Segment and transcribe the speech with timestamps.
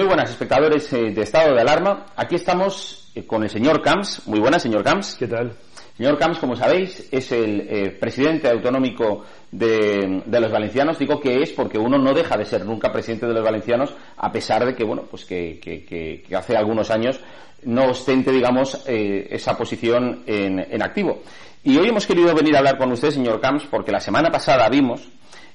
[0.00, 2.06] Muy buenas, espectadores eh, de Estado de Alarma.
[2.16, 4.26] Aquí estamos eh, con el señor Camps.
[4.26, 5.14] Muy buenas, señor Camps.
[5.18, 5.52] ¿Qué tal?
[5.94, 10.98] Señor Camps, como sabéis, es el eh, presidente autonómico de, los valencianos.
[10.98, 14.32] Digo que es porque uno no deja de ser nunca presidente de los valencianos, a
[14.32, 17.20] pesar de que, bueno, pues que, hace algunos años
[17.64, 21.20] no ostente, digamos, esa posición en, en activo.
[21.62, 24.66] Y hoy hemos querido venir a hablar con usted, señor Camps, porque la semana pasada
[24.70, 25.10] vimos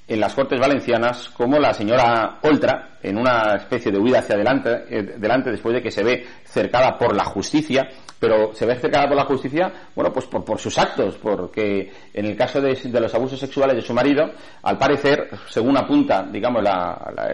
[0.08, 4.84] en las Cortes Valencianas como la señora Oltra, en una especie de huida hacia adelante,
[4.88, 9.08] eh, delante después de que se ve cercada por la justicia, pero se ve cercada
[9.08, 13.38] por la justicia, bueno, pues por, sus actos, porque en el caso de, los abusos
[13.38, 14.30] sexuales de su marido,
[14.62, 16.62] al parecer, según apunta, digamos,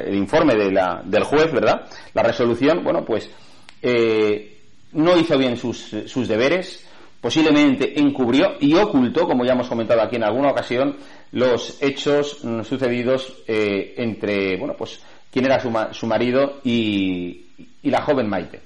[0.04, 1.82] el informe del juez, ¿verdad?
[2.14, 3.30] La resolución, bueno, pues
[3.80, 4.58] eh,
[4.92, 6.86] no hizo bien sus, sus deberes,
[7.22, 10.96] posiblemente encubrió y ocultó, como ya hemos comentado aquí en alguna ocasión,
[11.30, 15.00] los hechos mm, sucedidos eh, entre, bueno, pues,
[15.30, 17.46] quién era su, marido y,
[17.84, 18.60] la joven Maite.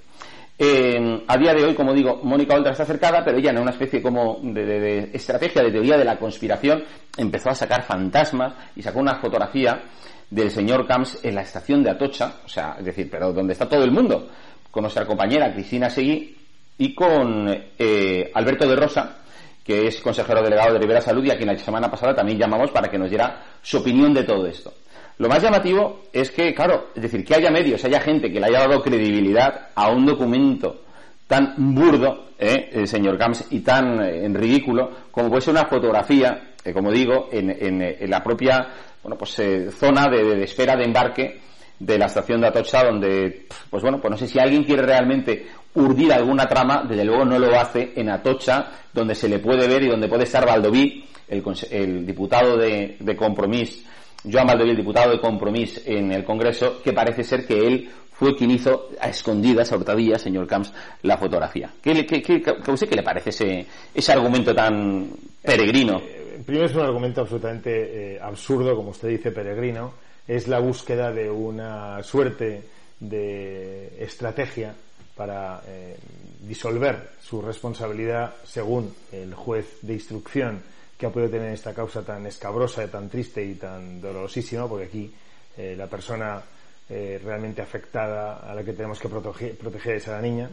[0.59, 4.01] a día de hoy, como digo, Mónica Oltra está acercada, pero ella en una especie
[4.01, 6.83] como de, estrategia, de teoría de la conspiración,
[7.17, 9.83] empezó a sacar fantasmas y sacó una fotografía
[10.31, 13.69] del señor Camps en la estación de Atocha, o sea, es decir, pero donde está
[13.69, 14.29] todo el mundo,
[14.71, 16.36] con nuestra compañera Cristina Seguí
[16.79, 17.49] y con
[17.79, 19.19] eh, Alberto de Rosa,
[19.65, 22.71] que es consejero delegado de Rivera Salud y a quien la semana pasada también llamamos
[22.71, 24.73] para que nos diera su opinión de todo esto.
[25.19, 28.47] Lo más llamativo es que, claro, es decir, que haya medios, haya gente que le
[28.47, 30.83] haya dado credibilidad a un documento
[31.27, 32.87] tan burdo, ¿eh?
[32.87, 37.29] señor Camps, y tan eh, en ridículo, como puede ser una fotografía, eh, como digo,
[37.33, 38.69] en, la propia
[39.03, 39.41] bueno, pues,
[39.75, 41.41] zona de, de, espera de embarque
[41.79, 45.47] de la estación de Atocha, donde, pues bueno, pues no sé si alguien quiere realmente
[45.77, 49.83] urdir alguna trama, desde luego no lo hace en Atocha, donde se le puede ver
[49.83, 53.85] y donde puede estar Valdoví, el, diputado de, de Compromís,
[54.31, 58.35] Joan Valdoví, el diputado de Compromís en el Congreso, que parece ser que él fue
[58.35, 60.73] quien hizo a escondidas, a hurtadillas, señor Camps,
[61.03, 61.71] la fotografía.
[61.83, 65.11] ¿Qué, qué, qué, qué le parece ese, ese argumento tan
[65.43, 65.99] peregrino?
[65.99, 69.93] Eh, primero es un argumento absolutamente eh, absurdo, como usted dice, peregrino.
[70.27, 72.63] Es la búsqueda de una suerte
[72.99, 74.75] de estrategia
[75.17, 75.97] para eh,
[76.41, 80.63] disolver su responsabilidad según el juez de instrucción
[80.97, 85.13] que ha podido tener esta causa tan escabrosa, tan triste y tan dolorosísima, porque aquí
[85.57, 86.43] eh, la persona
[86.89, 90.51] eh, realmente afectada a la que tenemos que proteger, es a la niña.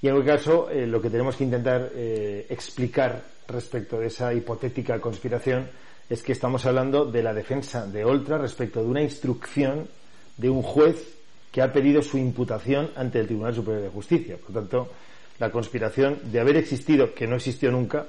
[0.00, 5.00] Y en cualquier caso, eh, lo que tenemos que intentar explicar respecto de esa hipotética
[5.00, 5.68] conspiración
[6.08, 9.88] es que estamos hablando de la defensa de Oltra respecto de una instrucción
[10.36, 11.16] de un juez
[11.54, 14.36] que ha pedido su imputación ante el Tribunal Superior de Justicia.
[14.36, 14.90] Por tanto,
[15.38, 18.08] la conspiración de haber existido, que no existió nunca,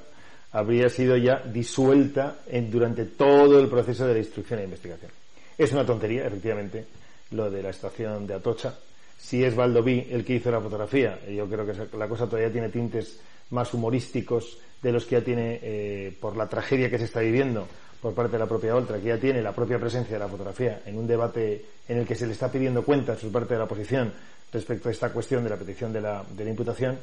[0.50, 2.38] habría sido ya disuelta
[2.68, 5.12] durante todo el proceso de la instrucción e investigación.
[5.56, 6.86] Es una tontería, efectivamente,
[7.30, 8.74] lo de la estación de Atocha.
[9.16, 12.70] Si es Valdoví el que hizo la fotografía, yo creo que la cosa todavía tiene
[12.70, 13.20] tintes
[13.50, 17.68] más humorísticos de los que ya tiene eh, por la tragedia que se está viviendo
[18.06, 20.80] por parte de la propia Oltra, que ya tiene la propia presencia de la fotografía
[20.86, 23.64] en un debate en el que se le está pidiendo cuentas por parte de la
[23.64, 24.12] oposición
[24.52, 27.00] respecto a esta cuestión de la petición de la, de la imputación.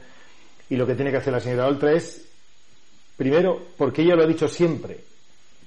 [0.70, 2.26] Y lo que tiene que hacer la señora Oltra es,
[3.18, 5.04] primero, porque ella lo ha dicho siempre,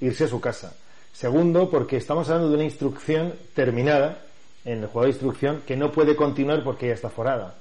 [0.01, 0.75] irse a su casa.
[1.13, 4.23] Segundo, porque estamos hablando de una instrucción terminada
[4.65, 7.57] en el juego de instrucción que no puede continuar porque ella está forada.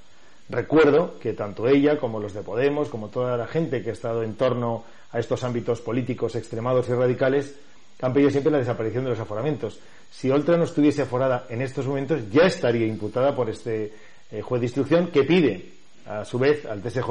[0.50, 4.22] Recuerdo que tanto ella como los de Podemos, como toda la gente que ha estado
[4.22, 7.56] en torno a estos ámbitos políticos extremados y radicales,
[8.02, 9.80] han pedido siempre la desaparición de los aforamientos.
[10.12, 13.94] Si Oltra no estuviese aforada en estos momentos, ya estaría imputada por este
[14.32, 15.72] eh, juez de instrucción que pide,
[16.06, 17.10] a su vez, al TSJ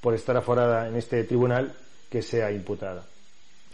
[0.00, 1.74] por estar aforada en este tribunal
[2.10, 3.04] que sea imputada.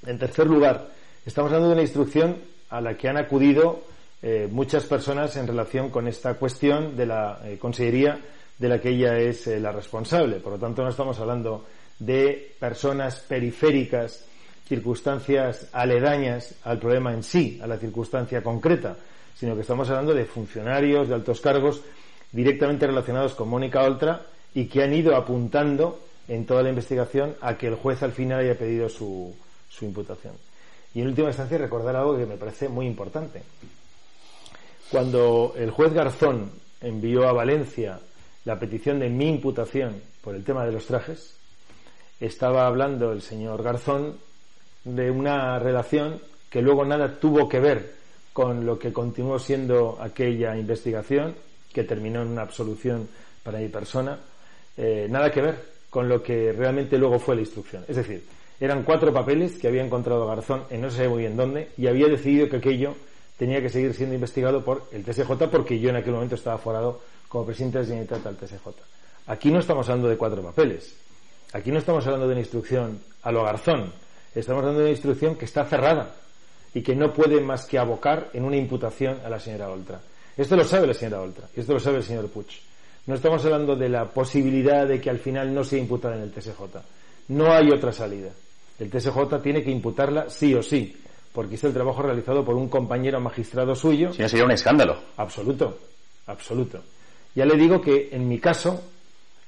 [0.06, 0.88] En tercer lugar,
[1.24, 2.36] estamos hablando de una instrucción
[2.70, 3.82] a la que han acudido
[4.22, 8.18] eh, muchas personas en relación con esta cuestión de la eh, Consellería
[8.58, 10.40] de la que ella es eh, la responsable.
[10.40, 11.64] Por lo tanto, no estamos hablando
[11.98, 14.24] de personas periféricas,
[14.66, 18.96] circunstancias aledañas al problema en sí, a la circunstancia concreta,
[19.34, 21.82] sino que estamos hablando de funcionarios de altos cargos
[22.32, 27.56] directamente relacionados con Mónica Oltra y que han ido apuntando en toda la investigación a
[27.56, 29.34] que el juez al final haya pedido su,
[29.70, 30.34] su imputación.
[30.94, 33.42] Y en última instancia recordar algo que me parece muy importante.
[34.90, 36.50] Cuando el juez Garzón
[36.80, 38.00] envió a Valencia
[38.48, 41.36] la petición de mi imputación por el tema de los trajes,
[42.18, 44.16] estaba hablando el señor Garzón
[44.84, 46.18] de una relación
[46.48, 47.92] que luego nada tuvo que ver
[48.32, 51.34] con lo que continuó siendo aquella investigación,
[51.74, 53.06] que terminó en una absolución
[53.42, 54.18] para mi persona,
[54.78, 55.56] eh, nada que ver
[55.90, 57.84] con lo que realmente luego fue la instrucción.
[57.86, 58.24] Es decir,
[58.60, 62.06] eran cuatro papeles que había encontrado Garzón en no sé muy bien dónde y había
[62.06, 62.94] decidido que aquello
[63.36, 67.02] tenía que seguir siendo investigado por el TSJ porque yo en aquel momento estaba forado
[67.28, 68.68] como presidente de la Generalitat al TSJ.
[69.26, 70.94] Aquí no estamos hablando de cuatro papeles.
[71.52, 73.92] Aquí no estamos hablando de una instrucción a lo garzón.
[74.34, 76.14] Estamos hablando de una instrucción que está cerrada
[76.74, 80.00] y que no puede más que abocar en una imputación a la señora Oltra.
[80.36, 82.46] Esto lo sabe la señora Oltra y esto lo sabe el señor Puig.
[83.06, 86.32] No estamos hablando de la posibilidad de que al final no sea imputada en el
[86.32, 86.60] TSJ.
[87.28, 88.30] No hay otra salida.
[88.78, 90.94] El TSJ tiene que imputarla sí o sí,
[91.32, 94.12] porque es el trabajo realizado por un compañero magistrado suyo.
[94.12, 94.96] Sí, sería un escándalo.
[95.16, 95.78] Absoluto,
[96.26, 96.80] absoluto.
[97.34, 98.82] Ya le digo que en mi caso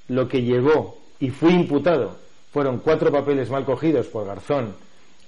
[0.08, 2.18] lo que llegó y fui imputado
[2.52, 4.74] fueron cuatro papeles mal cogidos por Garzón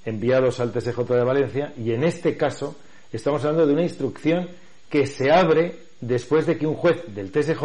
[0.05, 2.77] enviados al TSJ de Valencia y en este caso
[3.13, 4.49] estamos hablando de una instrucción
[4.91, 7.65] que se abre después de que un juez del TSJ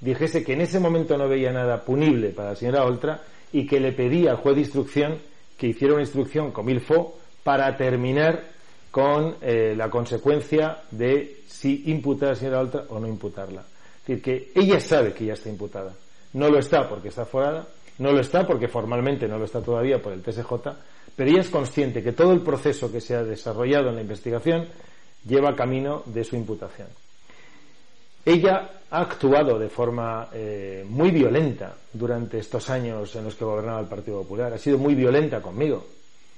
[0.00, 3.22] dijese que en ese momento no veía nada punible para la señora Oltra
[3.52, 5.18] y que le pedía al juez de instrucción
[5.58, 8.50] que hiciera una instrucción con Milfo para terminar
[8.90, 13.64] con eh, la consecuencia de si imputar a la señora Oltra o no imputarla.
[14.02, 15.94] Es decir, que ella sabe que ya está imputada.
[16.32, 17.66] No lo está porque está forada,
[17.98, 20.52] no lo está porque formalmente no lo está todavía por el TSJ,
[21.14, 24.66] pero ella es consciente que todo el proceso que se ha desarrollado en la investigación
[25.24, 26.88] lleva camino de su imputación.
[28.24, 33.80] Ella ha actuado de forma eh, muy violenta durante estos años en los que gobernaba
[33.80, 34.52] el Partido Popular.
[34.52, 35.84] Ha sido muy violenta conmigo,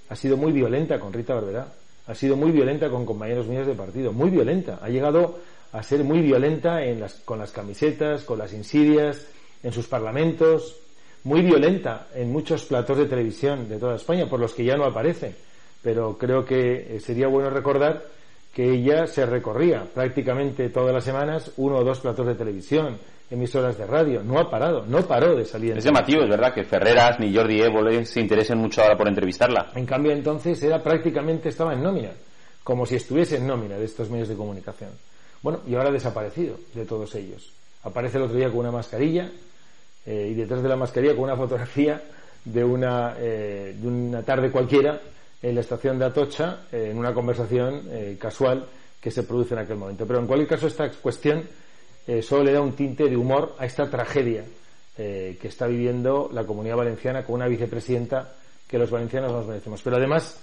[0.09, 1.69] ha sido muy violenta con Rita Barberá,
[2.07, 4.79] ha sido muy violenta con compañeros míos de partido, muy violenta.
[4.83, 5.39] Ha llegado
[5.75, 6.79] a ser muy violenta
[7.25, 9.27] con las camisetas, con las insidias,
[9.61, 10.77] en sus parlamentos,
[11.25, 14.85] muy violenta en muchos platos de televisión de toda España, por los que ya no
[14.85, 15.35] aparece.
[15.83, 18.05] Pero creo que eh, sería bueno recordar
[18.53, 22.97] que ella se recorría prácticamente todas las semanas uno o dos platos de televisión,
[23.29, 24.23] emisoras de radio.
[24.23, 25.77] No ha parado, no paró de salir.
[25.77, 29.73] Es llamativo, es verdad, que Ferreras ni Jordi Évole se interesen mucho ahora por entrevistarla.
[29.75, 32.13] En cambio, entonces era prácticamente estaba en nómina,
[32.63, 34.91] como si estuviese en nómina de estos medios de comunicación.
[35.45, 37.53] Bueno, y ahora ha desaparecido de todos ellos.
[37.83, 39.31] Aparece el otro día con una mascarilla
[40.07, 42.01] eh, y detrás de la mascarilla con una fotografía
[42.47, 44.99] de una, eh, de una tarde cualquiera
[45.43, 47.83] en la estación de Atocha eh, en una conversación
[48.19, 48.65] casual
[48.99, 50.07] que se produce en aquel momento.
[50.07, 51.43] Pero en cualquier caso esta cuestión
[52.23, 54.47] solo le da un tinte de humor a esta tragedia
[54.97, 58.33] que está viviendo la comunidad valenciana con una vicepresidenta
[58.67, 59.83] que los valencianos nos merecemos.
[59.83, 60.41] Pero además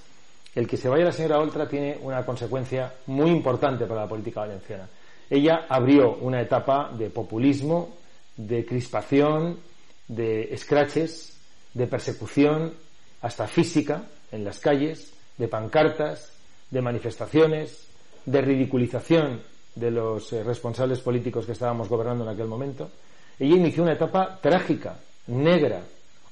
[0.53, 4.41] el que se vaya la señora Oltra tiene una consecuencia muy importante para la política
[4.41, 4.87] valenciana.
[5.29, 7.95] Ella abrió una etapa de populismo,
[8.35, 9.59] de crispación,
[10.07, 11.39] de scratches,
[11.73, 12.73] de persecución,
[13.21, 16.33] hasta física, en las calles, de pancartas,
[16.69, 17.87] de manifestaciones,
[18.25, 19.41] de ridiculización
[19.75, 22.91] de los eh, responsables políticos que estábamos gobernando en aquel momento.
[23.39, 25.81] Ella inició una etapa trágica, negra,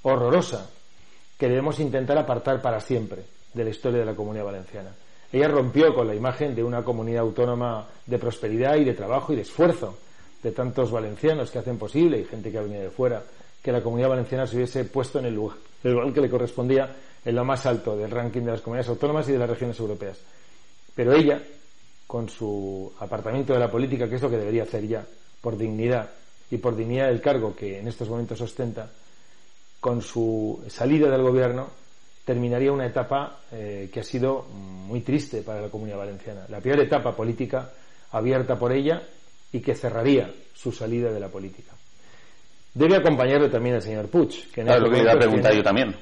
[0.01, 0.69] horrorosa,
[1.37, 4.91] que debemos intentar apartar para siempre de la historia de la comunidad valenciana.
[5.31, 9.35] Ella rompió con la imagen de una comunidad autónoma de prosperidad y de trabajo y
[9.35, 9.97] de esfuerzo
[10.41, 13.21] de tantos valencianos que hacen posible y gente que ha venido de fuera
[13.61, 16.95] que la comunidad valenciana se hubiese puesto en el lugar, el lugar que le correspondía
[17.23, 20.17] en lo más alto del ranking de las comunidades autónomas y de las regiones europeas.
[20.95, 21.41] Pero ella,
[22.07, 25.05] con su apartamiento de la política, que es lo que debería hacer ya,
[25.41, 26.09] por dignidad
[26.49, 28.89] y por dignidad del cargo que en estos momentos ostenta,
[29.79, 31.69] con su salida del gobierno,
[32.25, 36.45] terminaría una etapa eh, que ha sido muy triste para la comunidad valenciana.
[36.49, 37.71] La peor etapa política
[38.11, 39.01] abierta por ella
[39.51, 41.73] y que cerraría su salida de la política.
[42.73, 45.63] Debe acompañarle también el señor Puig, que en claro, lo que iba a preguntar yo
[45.63, 45.95] también.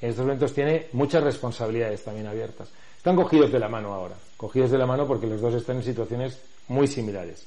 [0.00, 2.70] En estos momentos tiene muchas responsabilidades también abiertas.
[2.96, 5.82] Están cogidos de la mano ahora, cogidos de la mano porque los dos están en
[5.82, 7.46] situaciones muy similares.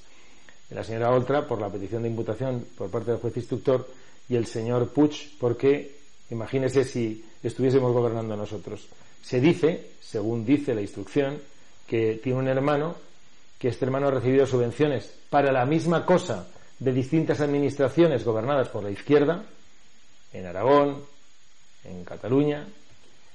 [0.69, 3.87] La señora Oltra por la petición de imputación por parte del juez instructor
[4.29, 5.95] y el señor Puig porque,
[6.29, 8.87] imagínese si estuviésemos gobernando nosotros.
[9.21, 11.39] Se dice, según dice la instrucción,
[11.85, 12.95] que tiene un hermano,
[13.57, 16.47] que este hermano ha recibido subvenciones para la misma cosa
[16.79, 19.43] de distintas administraciones gobernadas por la izquierda,
[20.33, 21.03] en Aragón,
[21.83, 22.67] en Cataluña,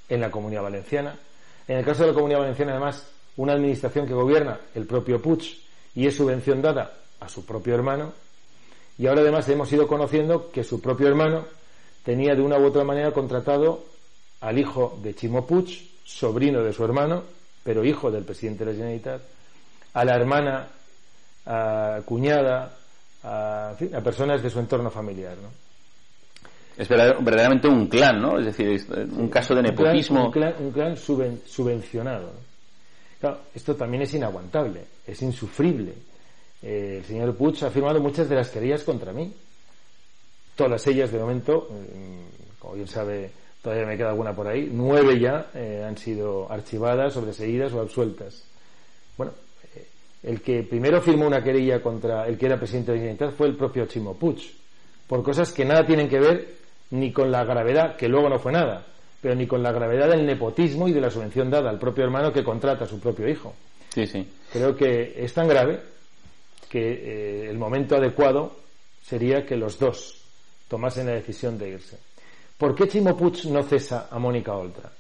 [0.08, 1.18] en la Comunidad Valenciana.
[1.66, 5.58] En el caso de la Comunidad Valenciana, además, una administración que gobierna el propio Puig
[5.94, 8.12] y es subvención dada a su propio hermano.
[8.99, 11.46] Y ahora además hemos ido conociendo que su propio hermano
[12.04, 13.85] tenía de una u otra manera contratado
[14.40, 17.23] al hijo de Chimo Puig, sobrino de su hermano,
[17.62, 19.23] pero hijo del presidente de la Generalitat,
[19.94, 20.68] a la hermana,
[21.47, 22.76] a cuñada,
[23.23, 25.37] a, personas de su entorno familiar.
[25.40, 25.49] ¿no?
[26.76, 28.38] Es verdaderamente un clan, ¿no?
[28.38, 28.85] Es decir,
[29.16, 30.26] un caso de nepotismo.
[30.26, 32.32] Un clan, un clan, subvencionado.
[33.21, 35.94] Claro, esto también es inaguantable, es insufrible.
[36.62, 39.32] Eh, el señor Puig ha firmado muchas de las querellas contra mí.
[40.56, 43.30] Todas ellas, de momento, mm, como bien sabe,
[43.62, 44.68] todavía me queda alguna por ahí.
[44.71, 48.44] Nueve ya eh, han sido archivadas, sobreseídas o absueltas.
[49.16, 49.32] Bueno,
[49.75, 49.87] eh,
[50.25, 53.47] el que primero firmó una querella contra el que era presidente de la Generalitat fue
[53.47, 54.52] el propio Chimo Puig,
[55.06, 56.49] por cosas que nada tienen que ver
[56.90, 58.85] ni con la gravedad, que luego no fue nada,
[59.21, 62.32] pero ni con la gravedad del nepotismo y de la subvención dada al propio hermano
[62.32, 63.54] que contrata a su propio hijo.
[63.88, 64.28] Sí, sí.
[64.52, 65.80] Creo que es tan grave
[66.68, 68.56] que eh, el momento adecuado
[69.02, 70.21] sería que los dos
[70.72, 71.98] tomasen la decisión de irse.
[72.56, 74.90] ¿Por qué Chimo Puig no cesa a Mónica Oltra?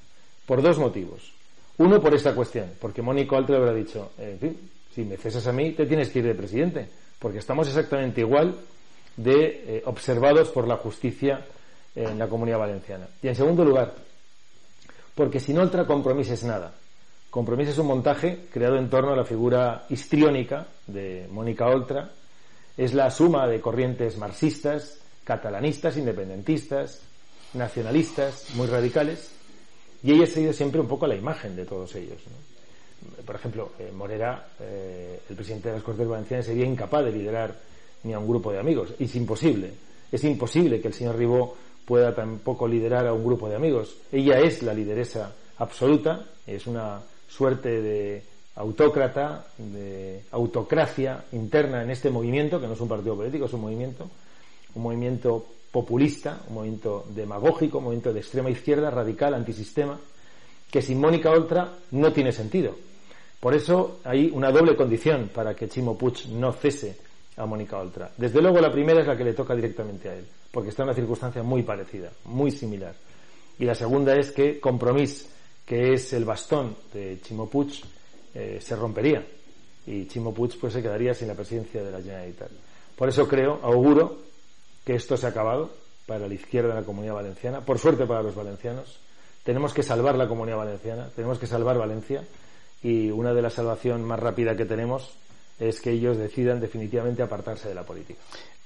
[0.44, 1.32] Por dos motivos.
[1.78, 5.52] Uno, por esta cuestión, porque Mónica Oltra habrá dicho, en fin, si me cesas a
[5.52, 6.86] mí, te tienes que ir de presidente,
[7.18, 8.54] porque estamos exactamente igual
[9.16, 9.44] de
[9.78, 11.42] eh, observados por la justicia
[11.96, 13.08] en la comunidad valenciana.
[13.22, 13.94] Y en segundo lugar,
[15.14, 16.74] porque sin Oltra compromiso es nada.
[17.30, 22.10] Compromiso es un montaje creado en torno a la figura histriónica de Mónica Oltra.
[22.76, 27.00] Es la suma de corrientes marxistas, catalanistas, independentistas,
[27.54, 29.30] nacionalistas muy radicales
[30.02, 32.22] y ella ha sido siempre un poco la imagen de todos ellos.
[33.24, 37.54] Por ejemplo, eh, Morera, eh, el presidente de las Cortes Valencianas, sería incapaz de liderar
[38.04, 38.94] ni a un grupo de amigos.
[38.98, 39.72] Es imposible.
[40.10, 43.96] Es imposible que el señor Ribó pueda tampoco liderar a un grupo de amigos.
[44.10, 48.22] Ella es la lideresa absoluta, es una suerte de
[48.56, 53.62] autócrata, de autocracia interna en este movimiento, que no es un partido político, es un
[53.62, 54.08] movimiento,
[54.74, 59.98] un movimiento populista, un movimiento demagógico, un movimiento de extrema izquierda, radical, antisistema,
[60.70, 62.74] que sin Mónica Oltra no tiene sentido.
[63.40, 66.96] Por eso hay una doble condición para que Chimo Puig no cese
[67.36, 68.12] a Mónica Oltra.
[68.16, 70.90] Desde luego la primera es la que le toca directamente a él, porque está en
[70.90, 72.94] una circunstancia muy parecida, muy similar.
[73.58, 75.28] Y la segunda es que Compromís,
[75.66, 77.82] que es el bastón de Chimo Puig,
[78.34, 79.24] eh, se rompería
[79.86, 82.50] y Chimo Puig pues se quedaría sin la presidencia de la Generalitat.
[82.96, 84.31] Por eso creo, auguro
[84.84, 85.70] que esto se ha acabado
[86.06, 88.98] para la izquierda de la comunidad valenciana, por suerte para los valencianos.
[89.44, 92.22] Tenemos que salvar la comunidad valenciana, tenemos que salvar Valencia
[92.82, 95.16] y una de las salvaciones más rápidas que tenemos
[95.58, 98.20] es que ellos decidan definitivamente apartarse de la política.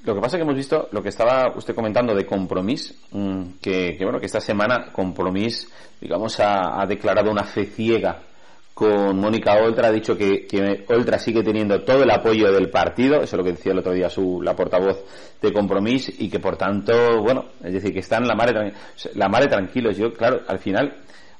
[0.05, 3.59] Lo que pasa es que hemos visto lo que estaba usted comentando de Compromís, mm,
[3.61, 5.71] que, bueno, que esta semana Compromís,
[6.01, 8.23] digamos, ha declarado una fe ciega
[8.77, 13.23] con Mónica Oltra, ha dicho que, que, Oltra sigue teniendo todo el apoyo del partido,
[13.23, 15.03] eso es lo que decía el otro día su, la portavoz
[15.41, 18.75] de Compromís, y que por tanto, bueno, es decir, que están la madre,
[19.15, 19.97] la madre tranquilos.
[19.97, 20.95] Yo, claro, al final,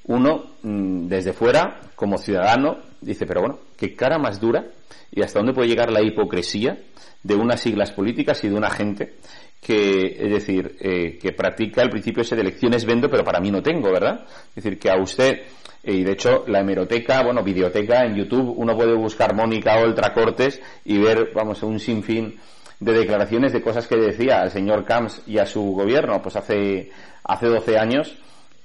[0.07, 4.65] uno, mm, desde fuera, como ciudadano, dice, pero bueno, qué cara más dura
[5.13, 6.79] y hasta dónde puede llegar la hipocresía
[7.23, 9.17] de unas siglas políticas y de una gente
[9.61, 13.51] que, es decir, eh, que practica el principio ese de elecciones vendo, pero para mí
[13.51, 14.25] no tengo, ¿verdad?
[14.51, 15.41] Es decir, que a usted,
[15.83, 20.13] eh, y de hecho la hemeroteca, bueno, videoteca en YouTube, uno puede buscar Mónica Oltra
[20.13, 22.39] Cortes y ver, vamos, un sinfín
[22.79, 26.91] de declaraciones de cosas que decía el señor Camps y a su gobierno, pues hace,
[27.25, 28.17] hace 12 años,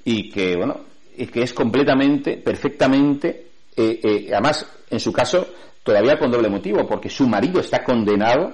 [0.03, 0.81] y que, bueno,
[1.15, 5.47] y que es completamente, perfectamente, eh, además, en su caso,
[5.83, 8.53] todavía con doble motivo, porque su marido está condenado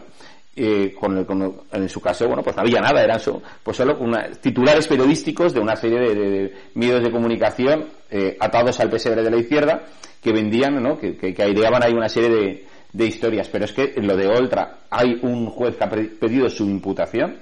[0.57, 1.25] eh, con,
[1.71, 3.21] en su caso, bueno, pues no había nada, eran
[3.63, 3.97] pues solo
[4.41, 9.37] titulares periodísticos de una serie de, medios de comunicación eh, atados al pesebre de la
[9.37, 9.83] izquierda
[10.21, 10.97] que vendían, ¿no?
[10.97, 13.47] que, que, aireaban ahí una serie de, de, historias.
[13.49, 17.37] Pero es que en lo de Oltra hay un juez que ha pedido su imputación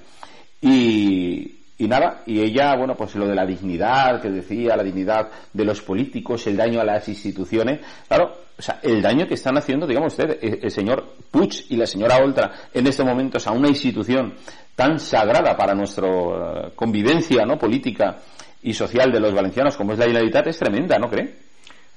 [0.60, 5.30] y, y nada, y ella, bueno, pues lo de la dignidad que decía, la dignidad
[5.52, 9.58] de los políticos, el daño a las instituciones, claro, o sea, el daño que están
[9.58, 13.68] haciendo, digamos usted, el, señor Puig y la señora Oltra en este momento a una
[13.68, 14.34] institución
[14.76, 18.18] tan sagrada para nuestra eh, convivencia no política
[18.64, 21.36] y social de los valencianos como es la Generalitat es tremenda, ¿no cree?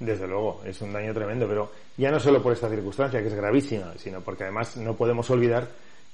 [0.01, 3.35] Desde luego, es un daño tremendo, pero ya no solo por esta circunstancia, que es
[3.35, 5.69] gravísima, sino porque además no podemos olvidar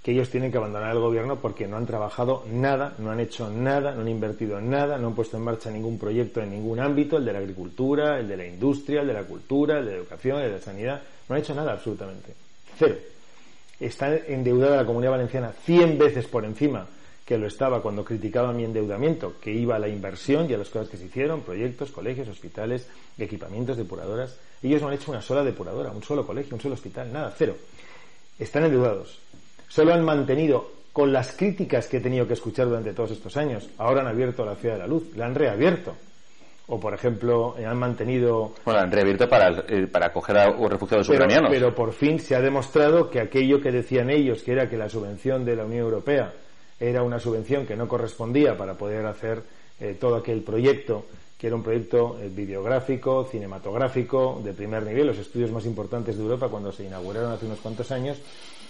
[0.05, 3.49] que ellos tienen que abandonar el gobierno porque no han trabajado nada, no han hecho
[3.49, 7.17] nada, no han invertido nada, no han puesto en marcha ningún proyecto en ningún ámbito,
[7.17, 9.97] el de la agricultura, el de la industria, el de la cultura, el de la
[9.97, 12.35] educación, el de la sanidad, no han hecho nada absolutamente.
[12.77, 12.97] Cero.
[13.81, 16.87] Está endeudada la comunidad valenciana 100 veces por encima
[17.25, 20.69] que lo estaba cuando criticaba mi endeudamiento, que iba a la inversión y a las
[20.69, 24.39] cosas que se hicieron, proyectos, colegios, hospitales, equipamientos, depuradoras.
[24.63, 27.57] Ellos no han hecho una sola depuradora, un solo colegio, un solo hospital, nada, cero.
[28.39, 29.24] Están endeudados
[29.75, 33.69] solo han mantenido con las críticas que he tenido que escuchar durante todos estos años.
[33.79, 35.97] Ahora han abierto la Ciudad de la Luz, la han reabierto.
[36.69, 38.53] O, por ejemplo, han mantenido.
[38.65, 41.51] Bueno, han reabierto para, eh, para acoger a refugiados ucranianos.
[41.51, 44.89] Pero por fin se ha demostrado que aquello que decían ellos, que era que la
[44.89, 46.33] subvención de la Unión Europea
[46.79, 49.43] era una subvención que no correspondía para poder hacer
[49.81, 51.05] eh, todo aquel proyecto,
[51.37, 56.23] que era un proyecto eh, videográfico, cinematográfico, de primer nivel, los estudios más importantes de
[56.23, 58.19] Europa cuando se inauguraron hace unos cuantos años,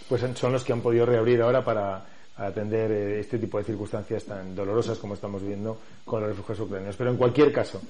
[0.09, 2.05] pues son los que han podido reabrir ahora para
[2.37, 6.97] atender eh, este tipo de circunstancias tan dolorosas como estamos viendo con los refugiados ucranianos.
[6.97, 7.81] Pero en cualquier caso,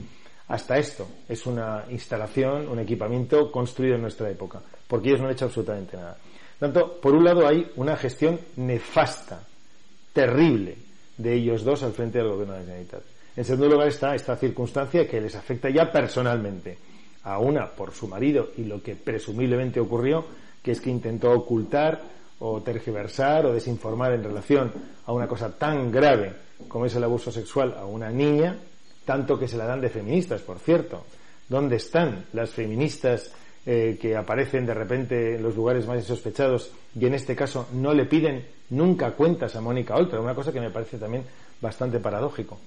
[0.48, 5.32] hasta esto es una instalación, un equipamiento construido en nuestra época, porque ellos no han
[5.32, 6.16] hecho absolutamente nada.
[6.58, 9.40] Tanto, por un lado hay una gestión nefasta,
[10.12, 10.76] terrible,
[11.16, 13.02] de ellos dos al frente del gobierno de la Generalitat.
[13.36, 16.78] En segundo lugar está esta circunstancia que les afecta ya personalmente.
[17.24, 20.26] A una por su marido y lo que presumiblemente ocurrió,
[20.64, 22.00] que es que intentó ocultar
[22.40, 24.72] o tergiversar o desinformar en relación
[25.06, 26.32] a una cosa tan grave
[26.68, 28.56] como es el abuso sexual a una niña,
[29.04, 31.04] tanto que se la dan de feministas, por cierto.
[31.48, 33.30] ¿Dónde están las feministas
[33.66, 37.92] eh, que aparecen de repente en los lugares más insospechados y en este caso no
[37.92, 40.20] le piden nunca cuentas a Mónica Oltra?
[40.20, 41.24] Una cosa que me parece también
[41.60, 42.58] bastante paradójico.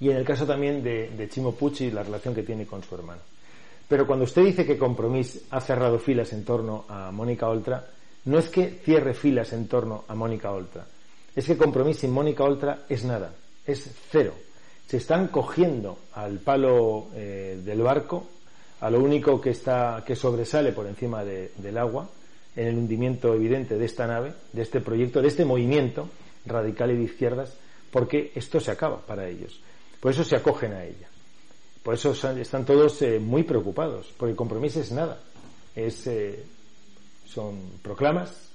[0.00, 2.94] Y en el caso también de, de Chimo Pucci, la relación que tiene con su
[2.94, 3.20] hermano.
[3.88, 7.86] Pero cuando usted dice que Compromís ha cerrado filas en torno a Mónica Oltra,
[8.24, 10.86] no es que cierre filas en torno a Mónica Oltra.
[11.34, 13.32] Es que Compromís sin Mónica Oltra es nada,
[13.66, 14.32] es cero.
[14.86, 18.28] Se están cogiendo al palo eh, del barco,
[18.80, 22.08] a lo único que, está, que sobresale por encima del agua,
[22.56, 26.08] en el hundimiento evidente de esta nave, de este proyecto, de este movimiento
[26.46, 27.56] radical y de izquierdas,
[27.90, 29.60] porque esto se acaba para ellos.
[30.00, 31.08] Por eso se acogen a ella.
[31.84, 35.20] Por eso están todos eh, muy preocupados, porque compromiso es nada.
[35.76, 36.42] Eh,
[37.26, 38.48] son proclamas,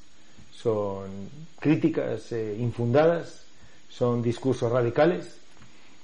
[0.51, 3.45] son críticas eh, infundadas,
[3.87, 5.37] son discursos radicales,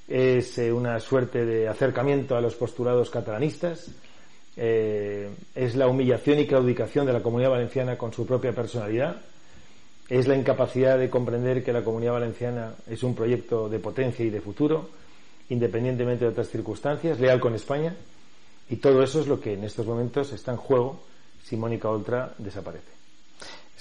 [0.07, 3.89] es una suerte de acercamiento a los postulados catalanistas,
[4.55, 9.17] es la humillación y claudicación de la comunidad valenciana con su propia personalidad,
[10.07, 14.29] es la incapacidad de comprender que la comunidad valenciana es un proyecto de potencia y
[14.29, 14.89] de futuro,
[15.49, 17.95] independientemente de otras circunstancias, leal con España,
[18.69, 20.99] y todo eso es lo que en estos momentos está en juego
[21.43, 22.95] si Mónica Oltra desaparece.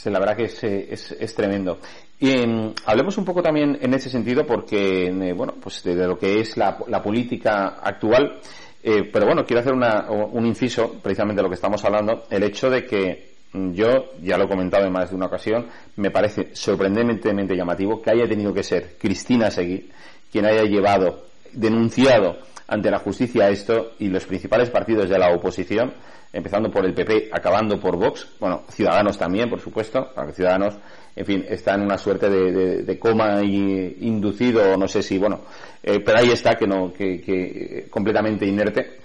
[0.04, 1.78] La verdad que es, es, tremendo.
[2.20, 6.18] Y em, hablemos un poco también en ese sentido porque, eh, bueno, pues de, lo
[6.18, 8.38] que es la, política actual,
[8.82, 12.68] eh, pero bueno, quiero hacer un inciso, precisamente de lo que estamos hablando, el hecho
[12.68, 16.54] de que mm, yo, ya lo he comentado en más de una ocasión, me parece
[16.54, 19.88] sorprendentemente llamativo que haya tenido que ser Cristina Seguí
[20.30, 25.92] quien haya llevado denunciado ante la justicia esto y los principales partidos de la oposición,
[26.32, 30.76] empezando por el PP, acabando por Vox, bueno, Ciudadanos también, por supuesto, aunque Ciudadanos,
[31.14, 35.42] en fin, está en una suerte de, coma y inducido, no sé si, bueno,
[35.82, 39.04] eh, pero ahí está que no, que, que completamente inerte.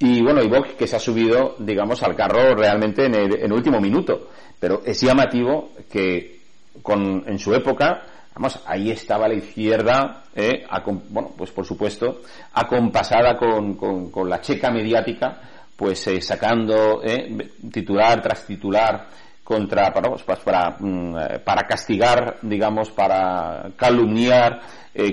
[0.00, 3.80] Y bueno, y Vox que se ha subido, digamos, al carro realmente en el, último
[3.80, 4.28] minuto.
[4.60, 6.40] Pero es llamativo que
[6.82, 10.64] con, en su época, vamos, ahí estaba la izquierda, eh,
[11.10, 15.40] bueno, pues por supuesto, acompasada con, con, la checa mediática,
[15.76, 19.06] pues eh, sacando eh, titular tras titular
[19.42, 24.60] contra para, pues, para, mm, para castigar, digamos, para calumniar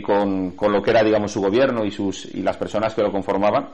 [0.04, 3.12] con, con lo que era, digamos, su gobierno y sus y las personas que lo
[3.12, 3.70] conformaban.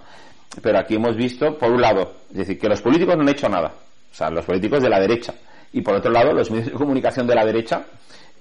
[0.62, 3.48] Pero aquí hemos visto, por un lado, es decir, que los políticos no han hecho
[3.48, 3.72] nada,
[4.12, 5.34] o sea, los políticos de la derecha,
[5.72, 7.86] y por otro lado, los medios de comunicación de la derecha,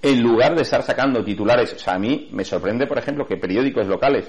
[0.01, 3.37] en lugar de estar sacando titulares, o sea, a mí me sorprende, por ejemplo, que
[3.37, 4.25] periódicos locales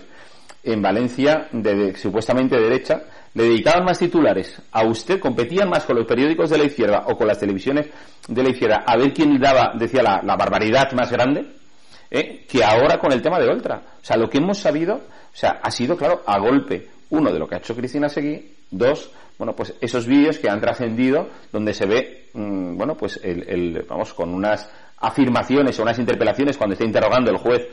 [0.65, 3.03] en Valencia, de, supuestamente de derecha,
[3.35, 7.17] le dedicaban más titulares a usted, competían más con los periódicos de la izquierda o
[7.17, 7.87] con las televisiones
[8.29, 11.47] de la izquierda a ver quién daba, decía, la, barbaridad más grande,
[12.11, 12.45] ¿eh?
[12.49, 13.83] que ahora con el tema de Oltra.
[14.01, 17.39] O sea, lo que hemos sabido, o sea, ha sido, claro, a golpe uno, de
[17.39, 18.55] lo que ha hecho Cristina Seguí.
[18.71, 23.85] Dos, bueno, pues esos vídeos que han trascendido donde se ve, mm, bueno, pues el,
[23.87, 24.71] vamos, con unas
[25.03, 27.69] afirmaciones o unas interpelaciones cuando está interrogando el juez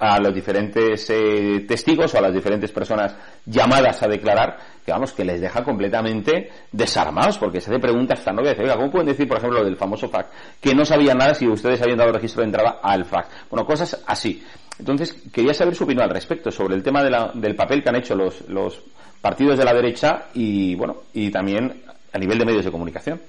[0.00, 3.14] a los diferentes eh, testigos o a las diferentes personas
[3.44, 8.38] llamadas a declarar, que vamos, que les deja completamente desarmados, porque se hace preguntas tan
[8.38, 8.58] obvias.
[8.58, 11.46] Oiga, ¿cómo pueden decir, por ejemplo, lo del famoso FAC, que no sabían nada si
[11.46, 13.26] ustedes habían dado registro de entrada al FAC?
[13.50, 14.42] Bueno, cosas así.
[14.78, 18.14] Entonces, quería saber su opinión al respecto sobre el tema del papel que han hecho
[18.14, 18.82] los, los
[19.20, 23.20] partidos de la derecha y, bueno, y también a nivel de medios de comunicación.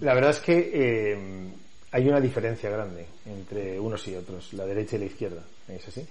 [0.00, 1.52] La verdad es que eh,
[1.92, 5.42] hay una diferencia grande entre unos y otros, la derecha y la izquierda.
[5.68, 6.06] ¿Es así?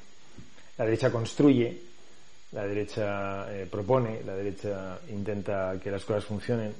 [0.78, 1.76] La derecha construye,
[2.52, 6.74] la derecha eh, propone, la derecha intenta que las cosas funcionen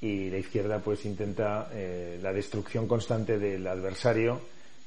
[0.00, 4.40] y la izquierda pues intenta eh, la destrucción constante del adversario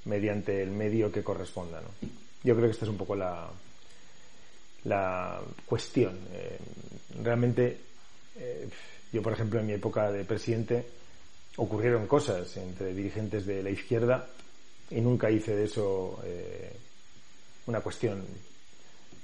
[0.06, 1.82] mediante el medio que corresponda.
[2.44, 3.48] Yo creo que esta es un poco la,
[4.86, 6.18] la cuestión.
[6.34, 6.58] Eh,
[7.22, 7.78] realmente,
[9.12, 10.99] yo por ejemplo en mi época de presidente
[11.60, 14.28] ocurrieron cosas entre dirigentes de la izquierda
[14.90, 16.72] y nunca hice de eso eh,
[17.68, 18.24] una cuestión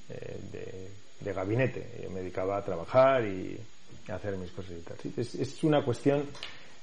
[0.08, 2.02] de, de, gabinete.
[2.04, 3.58] Yo me dedicaba a trabajar y
[4.08, 4.98] a hacer mis cosas y tal.
[5.18, 6.26] Es, es una cuestión,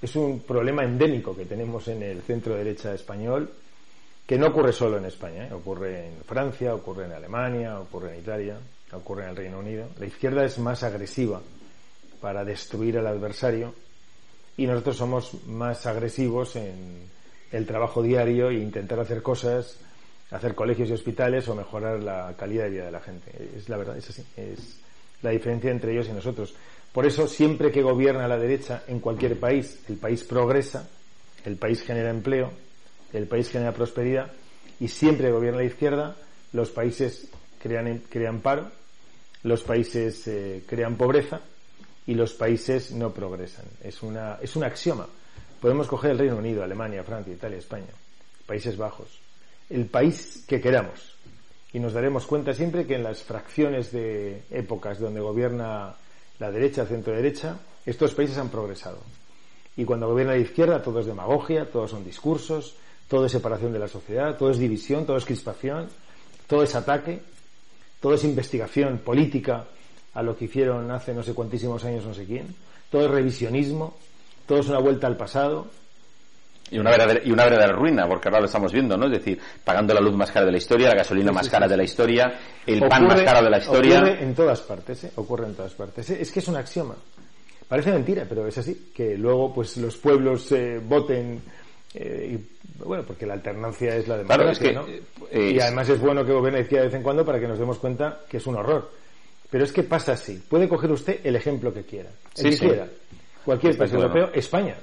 [0.00, 3.48] es un problema endémico que tenemos en el centro derecha español
[4.26, 5.52] que no ocurre solo en España, ¿eh?
[5.52, 8.58] ocurre en Francia, ocurre en Alemania, ocurre en Italia,
[8.92, 9.88] ocurre en el Reino Unido.
[9.98, 11.40] La izquierda es más agresiva
[12.20, 13.74] para destruir al adversario
[14.56, 17.10] y nosotros somos más agresivos en
[17.50, 19.78] el trabajo diario e intentar hacer cosas,
[20.30, 23.30] hacer colegios y hospitales o mejorar la calidad de vida de la gente.
[23.56, 24.78] Es la verdad, es así, es
[25.22, 26.54] la diferencia entre ellos y nosotros.
[26.92, 30.88] Por eso, siempre que gobierna la derecha en cualquier país, el país progresa,
[31.44, 32.52] el país genera empleo,
[33.12, 34.30] el país genera prosperidad
[34.78, 36.16] y siempre gobierna la izquierda,
[36.52, 37.28] los países
[37.62, 38.70] crean, crean paro,
[39.42, 41.40] los países eh, crean pobreza
[42.06, 43.66] y los países no progresan.
[43.82, 45.06] Es, una, es un axioma.
[45.60, 47.92] Podemos coger el Reino Unido, Alemania, Francia, Italia, España,
[48.46, 49.20] Países Bajos,
[49.70, 51.14] el país que queramos.
[51.72, 55.94] Y nos daremos cuenta siempre que en las fracciones de épocas donde gobierna
[56.38, 58.98] la derecha, centro-derecha, estos países han progresado.
[59.76, 62.74] Y cuando gobierna la izquierda, todo es demagogia, todos son discursos,
[63.08, 65.88] todo es separación de la sociedad, todo es división, todo es crispación,
[66.46, 67.22] todo es ataque,
[68.00, 69.66] todo es investigación política
[70.14, 72.54] a lo que hicieron hace no sé cuantísimos años no sé quién,
[72.90, 73.96] todo es revisionismo,
[74.46, 75.66] todo es una vuelta al pasado.
[76.70, 79.04] Y una, verdadera, y una verdadera ruina, porque ahora lo estamos viendo, ¿no?
[79.04, 81.76] Es decir, pagando la luz más cara de la historia, la gasolina más cara de
[81.76, 82.32] la historia,
[82.66, 83.98] el pan más caro de la historia.
[83.98, 85.12] Ocurre en todas partes, ¿eh?
[85.16, 86.08] Ocurre en todas partes.
[86.08, 86.94] Es que es un axioma.
[87.68, 88.90] Parece mentira, pero es así.
[88.94, 91.42] Que luego, pues, los pueblos eh, voten
[91.94, 94.86] eh, y, bueno, porque la alternancia es la democracia, ¿no?
[95.30, 97.78] Eh, y además es bueno que gobierne de vez en cuando para que nos demos
[97.78, 98.90] cuenta que es un horror.
[99.52, 100.42] Pero es que pasa así.
[100.48, 102.08] Puede coger usted el ejemplo que quiera.
[102.36, 102.88] El que quiera.
[103.44, 104.30] Cualquier país europeo.
[104.32, 104.76] España.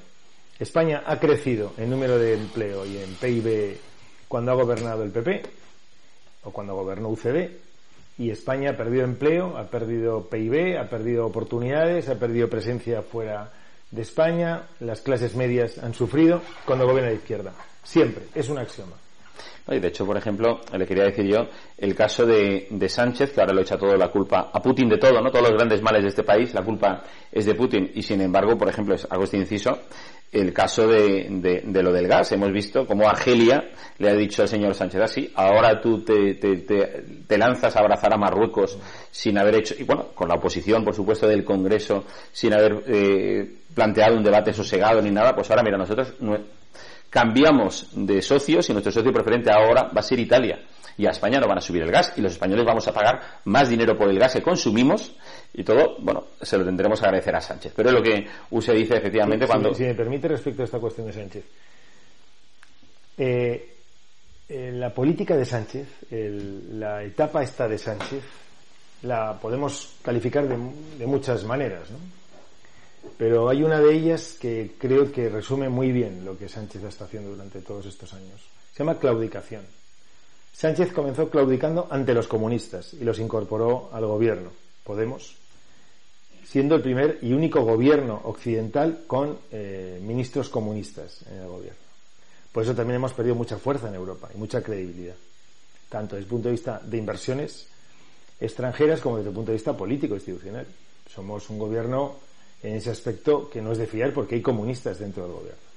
[0.60, 3.78] España ha crecido en número de empleo y en PIB
[4.28, 5.42] cuando ha gobernado el PP
[6.44, 7.50] o cuando gobernó UCD.
[8.20, 13.52] Y España ha perdido empleo, ha perdido PIB, ha perdido oportunidades, ha perdido presencia fuera
[13.90, 17.54] de España, las clases medias han sufrido cuando gobierna la izquierda.
[17.82, 18.98] Siempre, es un axioma.
[19.70, 23.62] De hecho, por ejemplo, le quería decir yo el caso de, Sánchez, que ahora lo
[23.62, 25.30] echa todo la culpa a Putin de todo, ¿no?
[25.30, 27.92] Todos los grandes males de este país, la culpa es de Putin.
[27.94, 29.78] Y sin embargo, por ejemplo, hago este inciso,
[30.32, 32.32] el caso de, lo del gas.
[32.32, 37.38] Hemos visto cómo Argelia le ha dicho al señor Sánchez así, ahora tú te, te,
[37.38, 38.78] lanzas a abrazar a Marruecos
[39.12, 43.52] sin haber hecho, y bueno, con la oposición, por supuesto, del Congreso, sin haber eh,
[43.74, 46.14] planteado un debate sosegado ni nada, pues ahora mira, nosotros
[47.10, 50.60] cambiamos de socios y nuestro socio preferente ahora va a ser Italia.
[50.98, 53.22] y a España no van a subir el gas y los españoles vamos a pagar
[53.46, 55.16] más dinero por el gas que consumimos
[55.54, 57.72] y todo, bueno, se lo tendremos que agradecer a Sánchez.
[57.74, 59.74] Pero es lo que usted dice efectivamente cuando...
[59.74, 61.46] Si, me permite respecto a esta cuestión de Sánchez.
[63.18, 63.76] Eh,
[64.50, 65.88] la política de Sánchez,
[66.72, 68.24] la etapa esta de Sánchez,
[69.04, 70.58] la podemos calificar de,
[70.98, 72.19] de muchas maneras, ¿no?
[73.18, 77.06] Pero hay una de ellas que creo que resume muy bien lo que Sánchez está
[77.06, 78.42] haciendo durante todos estos años.
[78.74, 79.64] Se llama claudicación.
[80.54, 84.52] Sánchez comenzó claudicando ante los comunistas y los incorporó al gobierno,
[84.84, 85.36] Podemos,
[86.46, 91.80] siendo el primer y único gobierno occidental con eh, ministros comunistas en el gobierno.
[92.52, 95.16] Por eso también hemos perdido mucha fuerza en Europa y mucha credibilidad,
[95.90, 97.68] tanto desde el punto de vista de inversiones
[98.40, 100.66] extranjeras como desde el punto de vista político institucional.
[101.14, 102.16] Somos un gobierno
[102.62, 105.70] en ese aspecto que no es de fiar porque hay comunistas dentro del gobierno.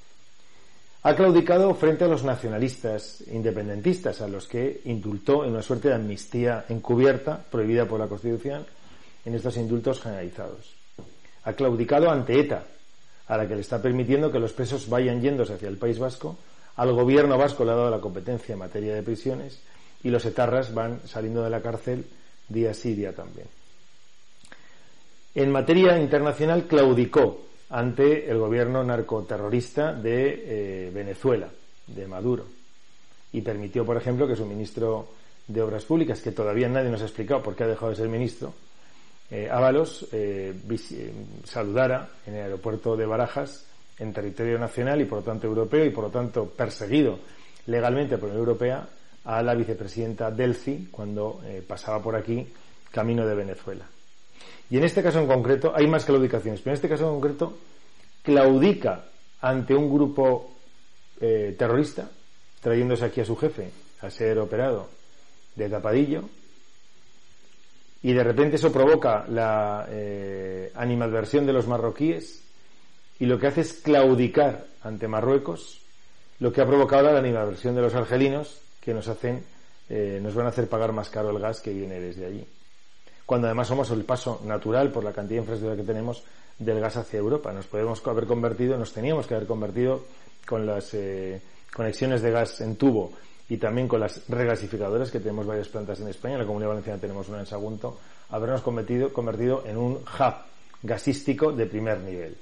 [1.04, 5.94] Ha claudicado frente a los nacionalistas independentistas, a los que indultó en una suerte de
[5.94, 8.64] amnistía encubierta, prohibida por la Constitución,
[9.24, 10.74] en estos indultos generalizados.
[11.44, 12.64] Ha claudicado ante ETA,
[13.26, 16.36] a la que le está permitiendo que los presos vayan yéndose hacia el País Vasco,
[16.76, 19.60] al gobierno vasco le ha dado la competencia en materia de prisiones
[20.02, 22.06] y los etarras van saliendo de la cárcel
[22.48, 23.46] día sí, día también.
[25.34, 27.40] En materia internacional claudicó
[27.70, 30.44] ante el gobierno narcoterrorista de
[30.86, 31.48] eh, Venezuela,
[31.86, 32.44] de Maduro,
[33.32, 35.08] y permitió, por ejemplo, que su ministro
[35.48, 38.08] de Obras Públicas, que todavía nadie nos ha explicado por qué ha dejado de ser
[38.10, 38.52] ministro,
[39.30, 40.52] eh, Ábalos, eh,
[41.44, 43.64] saludara en el aeropuerto de Barajas,
[43.98, 47.18] en territorio nacional y por lo tanto europeo, y por lo tanto perseguido
[47.66, 48.86] legalmente por la Unión Europea,
[49.24, 52.44] a la vicepresidenta Delci cuando pasaba por aquí
[52.90, 53.86] camino de Venezuela.
[54.72, 57.58] Y en este caso en concreto, hay más claudicaciones, pero en este caso en concreto,
[58.22, 59.04] claudica
[59.42, 60.50] ante un grupo
[61.20, 62.08] eh, terrorista,
[62.62, 64.88] trayéndose aquí a su jefe a ser operado
[65.56, 66.22] de tapadillo,
[68.02, 72.42] y de repente eso provoca la eh, animadversión de los marroquíes,
[73.18, 75.82] y lo que hace es claudicar ante Marruecos,
[76.40, 79.44] lo que ha provocado la animadversión de los argelinos, que nos hacen,
[79.90, 82.46] eh, nos van a hacer pagar más caro el gas que viene desde allí
[83.26, 86.22] cuando además somos el paso natural por la cantidad de infraestructura que tenemos
[86.58, 87.52] del gas hacia Europa.
[87.52, 90.04] Nos podemos haber convertido, nos teníamos que haber convertido
[90.46, 91.40] con las eh,
[91.74, 93.12] conexiones de gas en tubo
[93.48, 97.00] y también con las regasificadoras, que tenemos varias plantas en España, en la Comunidad Valenciana
[97.00, 97.98] tenemos una en Sagunto,
[98.30, 100.34] habernos convertido, convertido en un hub
[100.82, 102.36] gasístico de primer nivel.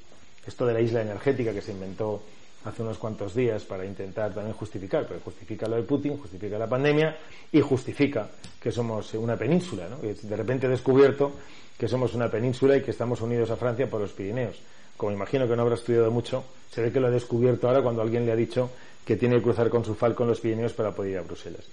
[0.47, 2.23] Esto de la isla energética que se inventó
[2.65, 6.69] hace unos cuantos días para intentar también justificar, pero justifica lo de Putin, justifica la
[6.69, 7.17] pandemia
[7.51, 8.29] y justifica
[8.61, 9.97] que somos una península, ¿no?
[9.99, 11.33] de repente he descubierto
[11.79, 14.61] que somos una península y que estamos unidos a Francia por los Pirineos.
[14.99, 18.03] Como imagino que no habrá estudiado mucho, se ve que lo ha descubierto ahora cuando
[18.03, 18.71] alguien le ha dicho
[19.03, 21.65] que tiene que cruzar con su falcon los Pirineos para poder ir a Bruselas.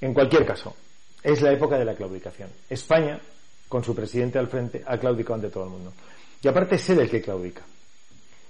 [0.00, 0.76] En cualquier caso,
[1.20, 2.48] es la época de la claudicación.
[2.68, 3.20] España,
[3.68, 5.92] con su presidente al frente, ha claudicado ante todo el mundo.
[6.40, 7.62] Y aparte sé del que claudica.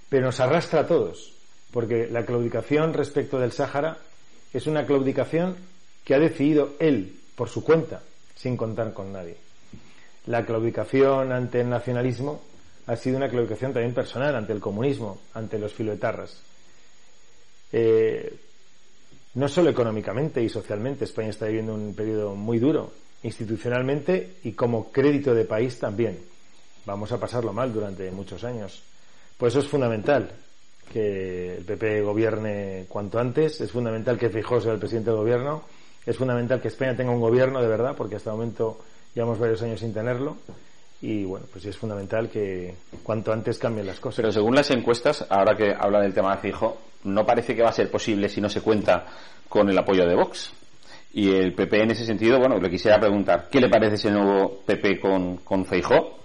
[0.07, 1.40] Pero nos arrastra a todos
[1.71, 3.97] porque la claudicación respecto del Sáhara
[4.53, 5.55] es una claudicación
[6.03, 8.01] que ha decidido él por su cuenta,
[8.35, 9.37] sin contar con nadie.
[10.25, 12.41] La claudicación ante el nacionalismo
[12.87, 16.41] ha sido una claudicación también personal ante el comunismo, ante los filoetarras.
[17.71, 18.35] Eh,
[19.35, 22.91] no solo económicamente y socialmente, España está viviendo un periodo muy duro,
[23.23, 26.19] institucionalmente y como crédito de país también.
[26.85, 28.83] Vamos a pasarlo mal durante muchos años.
[29.37, 30.31] Por eso es fundamental
[30.91, 33.61] que el PP gobierne cuanto antes.
[33.61, 35.63] Es fundamental que Feijóo sea el presidente del gobierno.
[36.05, 38.79] Es fundamental que España tenga un gobierno de verdad, porque hasta el momento
[39.13, 40.37] llevamos varios años sin tenerlo.
[41.01, 44.17] Y bueno, pues es fundamental que cuanto antes cambien las cosas.
[44.17, 47.69] Pero según las encuestas, ahora que habla del tema de Feijóo, no parece que va
[47.69, 49.05] a ser posible si no se cuenta
[49.49, 50.53] con el apoyo de Vox.
[51.13, 54.61] Y el PP en ese sentido, bueno, le quisiera preguntar, ¿qué le parece ese nuevo
[54.65, 56.20] PP con, con Feijó?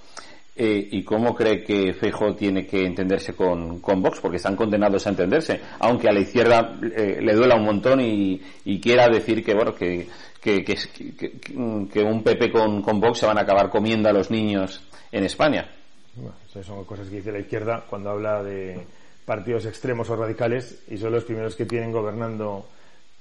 [0.58, 5.10] Eh, y cómo cree que Feijóo tiene que entenderse con, Vox, porque están condenados a
[5.10, 8.40] entenderse, aunque a la izquierda eh, le duela un montón y,
[8.80, 10.08] quiera decir que bueno que,
[11.54, 15.68] un PP con, Vox se van a acabar comiendo a los niños en España.
[16.14, 18.80] Bueno, son cosas que dice la izquierda cuando habla de
[19.26, 22.66] partidos extremos o radicales y son los primeros que tienen gobernando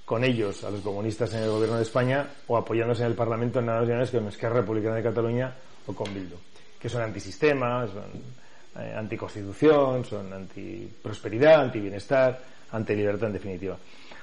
[0.06, 3.60] con ellos a los comunistas en el gobierno de España o apoyándose en el Parlamento
[3.60, 5.54] en nada más que con Esquerra Republicana de Cataluña
[5.86, 6.38] o con Bildu
[6.86, 12.40] que son antisistemas, son eh, anticonstitución, son antiprosperidad, antibienestar,
[12.72, 13.76] antilibertad en definitiva.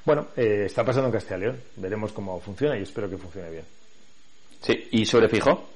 [0.05, 1.61] Bueno, eh, está pasando en Castilla y León.
[1.75, 3.65] Veremos cómo funciona y espero que funcione bien.
[4.61, 5.71] Sí, ¿y sobre Fijo?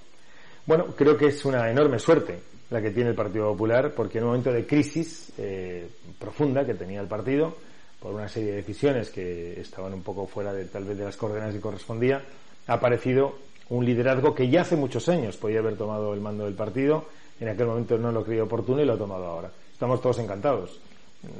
[0.65, 2.39] Bueno, creo que es una enorme suerte
[2.71, 5.89] la que tiene el Partido Popular porque en un momento de crisis eh,
[6.21, 7.57] profunda que tenía el partido,
[7.99, 11.17] por una serie de decisiones que estaban un poco fuera de tal vez de las
[11.17, 12.23] coordenadas que correspondía,
[12.69, 13.37] ha aparecido
[13.69, 17.07] un liderazgo que ya hace muchos años podía haber tomado el mando del partido,
[17.41, 19.51] en aquel momento no lo creía oportuno y lo ha tomado ahora.
[19.73, 20.81] Estamos todos encantados.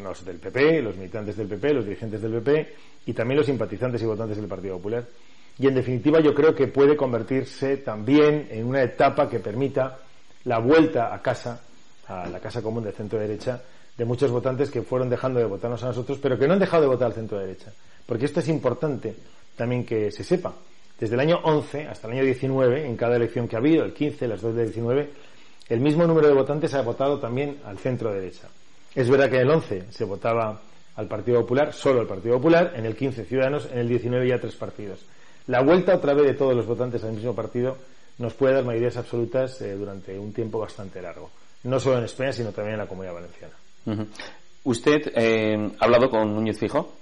[0.03, 2.75] Los del PP, los militantes del PP, los dirigentes del PP
[3.07, 5.05] y también los simpatizantes y votantes del Partido Popular.
[5.59, 9.99] Y en definitiva yo creo que puede convertirse también en una etapa que permita
[10.45, 11.63] la vuelta a casa,
[12.09, 13.63] a la casa común de centro derecha,
[13.97, 16.83] de muchos votantes que fueron dejando de votarnos a nosotros, pero que no han dejado
[16.83, 17.73] de votar al centro derecha.
[18.05, 19.17] Porque esto es importante
[19.57, 20.55] también que se sepa.
[20.99, 23.93] Desde el año 11 hasta el año 19, en cada elección que ha habido, el
[23.93, 25.11] 15, las dos de 19,
[25.69, 28.49] el mismo número de votantes ha votado también al centro derecha.
[28.95, 30.61] Es verdad que en el 11 se votaba
[30.97, 34.41] al Partido Popular, solo al Partido Popular, en el 15 Ciudadanos, en el 19 ya
[34.41, 35.05] tres partidos.
[35.49, 37.77] La vuelta otra vez de todos los votantes al mismo partido
[38.19, 41.31] nos puede dar mayorías absolutas eh, durante un tiempo bastante largo,
[41.65, 43.55] no solo en España, sino también en la Comunidad Valenciana.
[44.65, 46.95] ¿Usted eh, ha hablado con Núñez Fijo?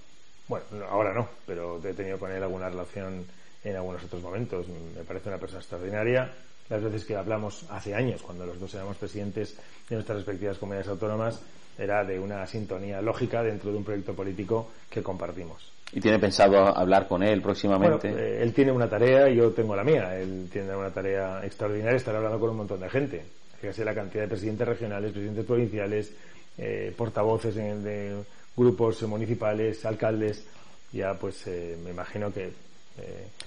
[0.49, 3.25] Bueno, ahora no, pero he tenido con él alguna relación
[3.65, 4.67] en algunos otros momentos.
[4.69, 6.31] Me parece una persona extraordinaria.
[6.69, 9.57] Las veces que hablamos hace años, cuando los dos éramos presidentes
[9.89, 11.41] de nuestras respectivas comunidades autónomas,
[11.77, 15.75] era de una sintonía lógica dentro de un proyecto político que compartimos.
[15.93, 18.09] ¿Y tiene pensado hablar con él próximamente?
[18.09, 20.19] Eh, él tiene una tarea y yo tengo la mía.
[20.19, 23.25] Él tiene una tarea extraordinaria, estar hablando con un montón de gente.
[23.61, 26.13] Fíjese la cantidad de presidentes regionales, presidentes provinciales,
[26.59, 28.17] eh, portavoces de
[28.57, 30.45] grupos municipales, alcaldes.
[30.93, 32.64] Ya, pues eh, me imagino que.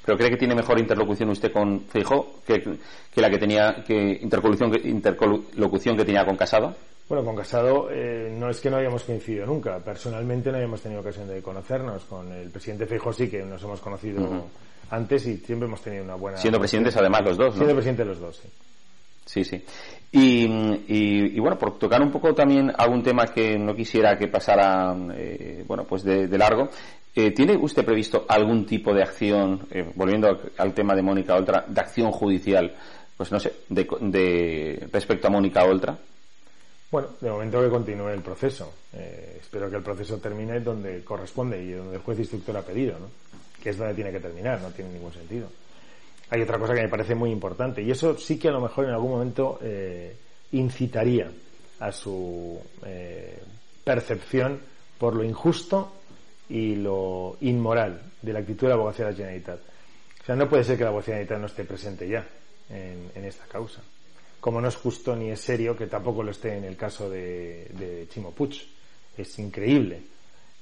[0.05, 2.63] ¿Pero cree que tiene mejor interlocución usted con Feijóo que,
[3.13, 6.75] que la que tenía, que interlocución, interlocución que tenía con Casado?
[7.10, 9.79] Bueno, con Casado eh, no es que no hayamos coincidido nunca.
[9.79, 12.03] Personalmente no habíamos tenido ocasión de conocernos.
[12.05, 14.45] Con el presidente Feijóo sí que nos hemos conocido
[14.89, 16.38] antes y siempre hemos tenido una buena.
[16.38, 17.55] Siendo presidentes además los dos, ¿no?
[17.55, 18.49] Siendo presidentes los dos, sí.
[19.27, 19.62] Sí, sí.
[20.10, 25.65] Y, bueno, por tocar un poco también algún tema que no quisiera que pasara, eh,
[25.67, 26.69] bueno, pues de, largo,
[27.17, 31.82] eh, ¿tiene usted previsto algún tipo de acción, volviendo al tema de Mónica Oltra, de
[31.82, 32.75] acción judicial,
[33.17, 35.97] pues no sé, de, de respecto a Mónica Oltra?
[36.89, 38.73] Bueno, de momento que continúe el proceso.
[38.93, 42.97] Eh, espero que el proceso termine donde corresponde y donde el juez instructor ha pedido,
[42.97, 43.08] ¿no?
[43.62, 45.49] que es donde tiene que terminar, no tiene ningún sentido.
[46.30, 48.86] Hay otra cosa que me parece muy importante y eso sí que a lo mejor
[48.86, 50.15] en algún momento eh,
[50.53, 51.30] incitaría
[51.80, 53.38] a su eh,
[53.84, 54.60] percepción
[54.97, 55.91] por lo injusto
[56.49, 59.60] y lo inmoral de la actitud de la abogacía de la Generalitat.
[60.21, 62.25] O sea, no puede ser que la abogacía de la Generalitat no esté presente ya
[62.69, 63.81] en esta causa
[64.39, 67.67] como no es justo ni es serio que tampoco lo esté en el caso de,
[67.73, 68.62] de Chimo Puig.
[69.17, 70.01] Es increíble.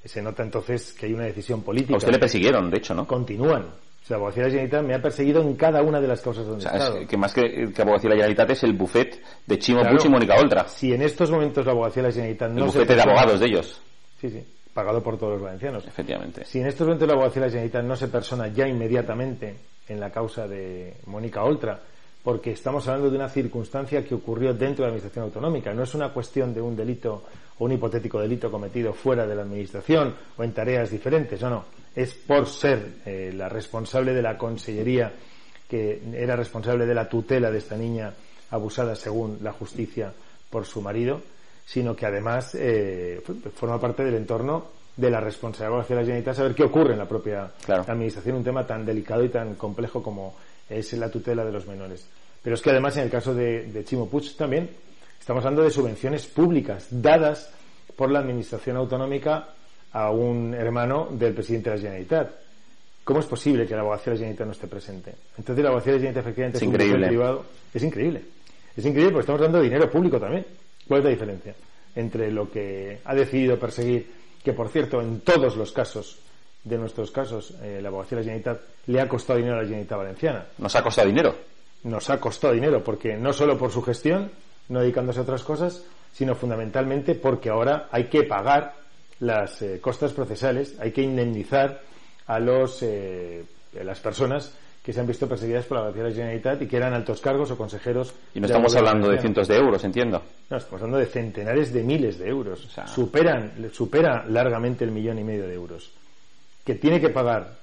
[0.03, 1.95] Se nota entonces que hay una decisión política.
[1.95, 3.05] A usted le persiguieron, de hecho, ¿no?
[3.05, 3.63] Continúan.
[3.63, 6.21] O sea, la Abogacía de la Generalitat me ha perseguido en cada una de las
[6.21, 8.73] causas donde o sea, he que más que, que Abogacía de la Generalitat es el
[8.73, 10.67] bufet de Chimo Puig y Mónica Oltra.
[10.67, 13.45] Si en estos momentos la Abogacía de la Generalitat no el bufete de abogados de
[13.47, 13.81] ellos.
[14.21, 14.43] Sí, sí,
[14.75, 15.87] pagado por todos los valencianos.
[15.87, 16.43] Efectivamente.
[16.43, 19.55] Si en estos momentos la Abogacía de la Generalitat no se persona ya inmediatamente
[19.87, 21.79] en la causa de Mónica Oltra,
[22.21, 25.73] porque estamos hablando de una circunstancia que ocurrió dentro de la Administración autonómica.
[25.73, 27.23] No es una cuestión de un delito
[27.57, 31.41] o un hipotético delito cometido fuera de la Administración o en tareas diferentes.
[31.41, 31.65] No, no.
[31.95, 35.13] Es por ser eh, la responsable de la Consellería
[35.69, 38.13] que era responsable de la tutela de esta niña
[38.51, 40.13] abusada según la justicia
[40.49, 41.21] por su marido,
[41.65, 43.21] sino que además eh,
[43.55, 47.07] forma parte del entorno de la responsabilidad de la Generalitat saber qué ocurre en la
[47.07, 50.35] propia administración, un tema tan delicado y tan complejo como
[50.69, 52.07] es la tutela de los menores.
[52.41, 54.69] Pero es que además en el caso de, Chimo Puig también
[55.19, 57.51] estamos hablando de subvenciones públicas dadas
[57.95, 59.49] por la Administración Autonómica
[59.91, 62.31] a un hermano del presidente de la Generalitat.
[63.03, 65.13] ¿Cómo es posible que la abogacía de la Generalitat no esté presente?
[65.37, 67.07] Entonces la abogacía de la Generalitat efectivamente es, es increíble.
[67.07, 67.45] privado.
[67.73, 68.21] Es increíble.
[68.77, 70.45] Es increíble porque estamos de dinero público también.
[70.87, 71.55] ¿Cuál es la diferencia
[71.95, 74.11] entre lo que ha decidido perseguir,
[74.43, 76.19] que por cierto en todos los casos
[76.63, 79.65] de nuestros casos, eh, la abogacía de la Generalitat le ha costado dinero a la
[79.65, 80.45] Generalitat Valenciana.
[80.57, 81.35] ¿Nos ha costado dinero?
[81.83, 84.31] Nos ha costado dinero, porque no solo por su gestión,
[84.69, 88.73] no dedicándose a otras cosas, sino fundamentalmente porque ahora hay que pagar
[89.19, 91.81] las eh, costas procesales, hay que indemnizar
[92.25, 93.43] a los, eh,
[93.73, 94.51] las personas
[94.85, 97.19] que se han visto perseguidas por la abogacía de la Generalitat y que eran altos
[97.19, 98.13] cargos o consejeros.
[98.35, 100.21] Y no estamos hablando de cientos de euros, entiendo.
[100.49, 102.69] No, estamos hablando de centenares de miles de euros.
[102.85, 105.91] Superan, supera largamente el millón y medio de euros
[106.65, 107.55] que tiene que pagar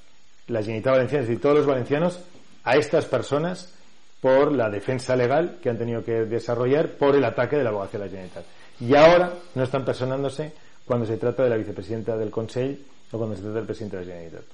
[0.46, 2.20] la Generalitat Valenciana, es decir, todos los valencianos,
[2.64, 3.74] a estas personas
[4.20, 7.98] por la defensa legal que han tenido que desarrollar por el ataque de la abogacía
[7.98, 8.44] de la Generalitat.
[8.80, 10.52] Y ahora no están personándose
[10.84, 12.78] cuando se trata de la vicepresidenta del Consejo
[13.12, 14.44] o cuando se trata del presidente de la Generalitat.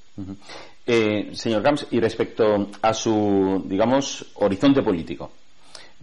[0.87, 5.31] Eh, señor Camps, y respecto a su, digamos, horizonte político,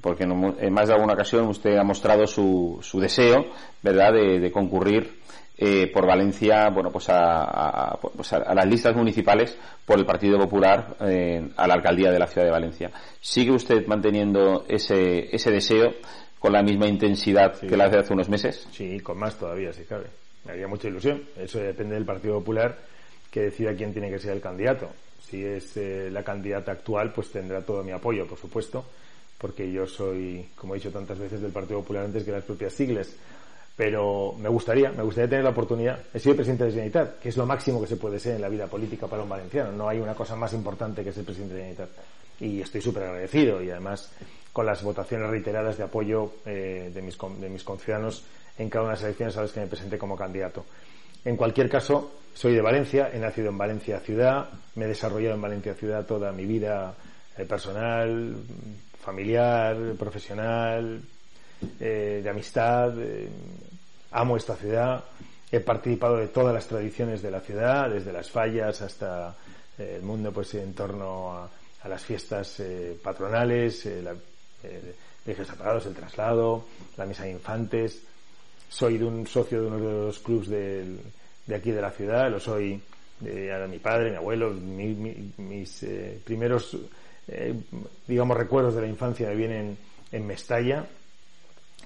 [0.02, 3.46] porque en más de alguna ocasión usted ha mostrado su, su deseo,
[3.82, 5.26] ¿verdad?, de concurrir
[5.58, 10.98] eh, por Valencia, bueno, pues a, pues a, las listas municipales por el Partido Popular
[11.00, 12.92] eh, a la alcaldía de la ciudad de Valencia.
[13.22, 15.94] ¿Sigue usted manteniendo ese, ese deseo
[16.40, 18.68] con la misma intensidad que la hace hace unos meses?
[18.72, 20.08] Sí, con más todavía, si cabe.
[20.46, 21.24] Me haría mucha ilusión.
[21.38, 22.78] Eso depende del Partido Popular
[23.32, 24.90] que decida quién tiene que ser el candidato.
[25.22, 28.86] Si es eh, la candidata actual, pues tendrá todo mi apoyo, por supuesto,
[29.38, 32.74] porque yo soy, como he dicho tantas veces, del Partido Popular antes que las propias
[32.74, 33.16] siglas
[33.76, 36.00] pero me gustaría, me gustaría tener la oportunidad.
[36.14, 38.48] He sido presidente de Generalitat, que es lo máximo que se puede ser en la
[38.48, 39.72] vida política para un valenciano.
[39.74, 41.90] No hay una cosa más importante que ser presidente de Generalitat.
[42.40, 44.12] Y estoy súper agradecido y además
[44.56, 48.24] con las votaciones reiteradas de apoyo eh, de, mis, de mis conciudadanos
[48.58, 50.66] en cada una de las elecciones a las que me presenté como candidato.
[51.26, 55.42] En cualquier caso, soy de Valencia, he nacido en Valencia ciudad, me he desarrollado en
[55.42, 56.96] Valencia ciudad toda mi vida
[57.38, 58.38] eh, personal,
[59.04, 61.02] familiar, profesional,
[61.80, 62.94] eh, de amistad.
[63.00, 63.30] Eh,
[64.12, 65.04] amo esta ciudad.
[65.52, 69.36] He participado de todas las tradiciones de la ciudad, desde las fallas hasta
[69.78, 71.50] eh, el mundo pues en torno a,
[71.88, 72.64] las fiestas
[73.04, 74.16] patronales, la,
[75.26, 76.66] viajes separados, el traslado,
[76.98, 78.02] la misa de infantes.
[78.70, 82.40] Soy de un socio de uno de los clubes de, aquí de la ciudad, lo
[82.40, 82.82] soy
[83.20, 85.86] de, mi padre, mi abuelo, mis
[86.24, 86.78] primeros,
[88.08, 89.78] digamos, recuerdos de la infancia vienen
[90.12, 90.86] en Mestalla,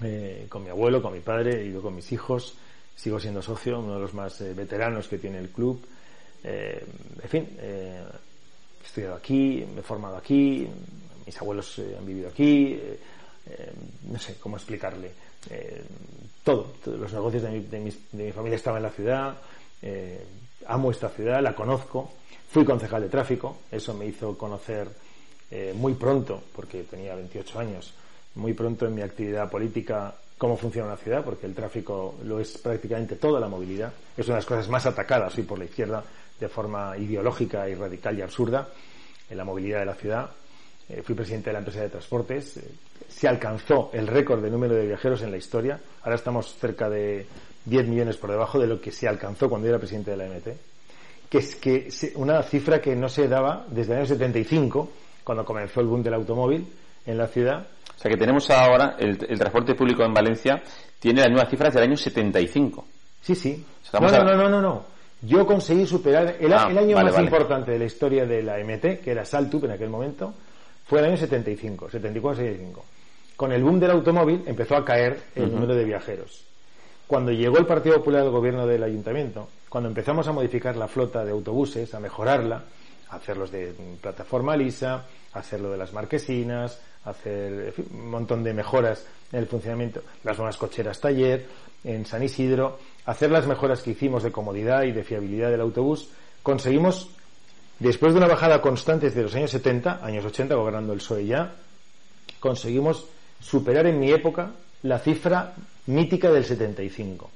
[0.02, 2.54] eh, con mi abuelo, con mi padre, y yo con mis hijos.
[2.96, 5.84] Sigo siendo socio, uno de los más eh, veteranos que tiene el club.
[6.42, 6.84] Eh,
[7.22, 8.02] en fin, he
[8.84, 10.66] estudiado aquí, me he formado aquí,
[11.30, 12.76] mis abuelos han vivido aquí,
[14.10, 15.12] no sé cómo explicarle.
[16.42, 19.36] todo, los negocios de mi, de, de mi, familia estaban en la ciudad,
[20.66, 22.10] amo esta ciudad, la conozco,
[22.50, 24.88] fui concejal de tráfico, eso me hizo conocer
[25.74, 27.94] muy pronto, porque tenía 28 años,
[28.34, 32.56] muy pronto en mi actividad política cómo funciona una ciudad, porque el tráfico lo es
[32.56, 33.92] prácticamente toda la movilidad.
[34.16, 36.02] Es una de las cosas más atacadas hoy por la izquierda
[36.40, 38.66] de forma ideológica y radical y absurda
[39.28, 40.30] en la movilidad de la ciudad.
[40.90, 42.56] Eh, fui presidente de la empresa de transportes.
[42.56, 42.64] Eh,
[43.08, 45.80] se alcanzó el récord de número de viajeros en la historia.
[46.02, 47.26] Ahora estamos cerca de
[47.64, 50.26] 10 millones por debajo de lo que se alcanzó cuando yo era presidente de la
[50.26, 50.48] MT.
[51.28, 54.90] Que es que una cifra que no se daba desde el año 75,
[55.22, 56.66] cuando comenzó el boom del automóvil
[57.06, 57.66] en la ciudad,
[57.96, 60.62] o sea que tenemos ahora el, transporte público en Valencia
[60.98, 62.86] tiene las nuevas cifras del año 75.
[63.20, 63.64] Sí, sí.
[63.92, 64.84] no, no, no, no, no,
[65.20, 69.10] Yo conseguí superar el, ah, año más importante de la historia de la MT, que
[69.10, 70.32] era Saltup en aquel momento,
[70.90, 72.82] fue el año 75, 74-75.
[73.36, 76.44] Con el boom del automóvil empezó a caer el número de viajeros.
[77.06, 81.24] Cuando llegó el Partido Popular al gobierno del ayuntamiento, cuando empezamos a modificar la flota
[81.24, 82.64] de autobuses, a mejorarla,
[83.08, 89.06] a hacerlos de plataforma lisa, a hacerlo de las marquesinas, hacer un montón de mejoras
[89.30, 91.46] en el funcionamiento, las nuevas cocheras taller
[91.84, 96.10] en San Isidro, hacer las mejoras que hicimos de comodidad y de fiabilidad del autobús,
[96.42, 97.10] conseguimos,
[97.80, 101.52] después de una bajada constante desde los años 70, años 80, gobernando el PSOE ya,
[102.38, 103.06] conseguimos
[103.40, 104.52] superar en mi época
[104.82, 105.54] la cifra
[105.86, 107.30] mítica del 75.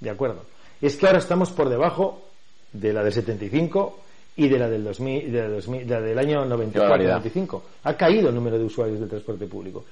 [0.00, 0.44] ¿De acuerdo?
[0.80, 2.28] Es que ahora estamos por debajo
[2.72, 4.00] de la del 75
[4.36, 7.60] y de la del 2000, de la, del año 94-95.
[7.84, 9.84] Ha caído el número de usuarios del transporte público.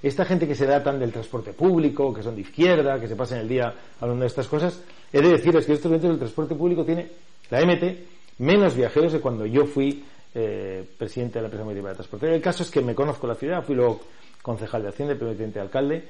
[0.00, 3.16] Esta gente que se da tan del transporte público, que son de izquierda, que se
[3.16, 4.80] pasan el día hablando de estas cosas,
[5.12, 7.08] he de decirles que estos momentos el transporte público tiene,
[7.50, 11.96] la MT, menos viajeros de cuando yo fui eh, presidente de la empresa municipal de
[11.96, 12.34] transporte.
[12.34, 14.00] El caso es que me conozco la ciudad, fui luego
[14.42, 16.08] concejal de Hacienda, presidente de alcalde,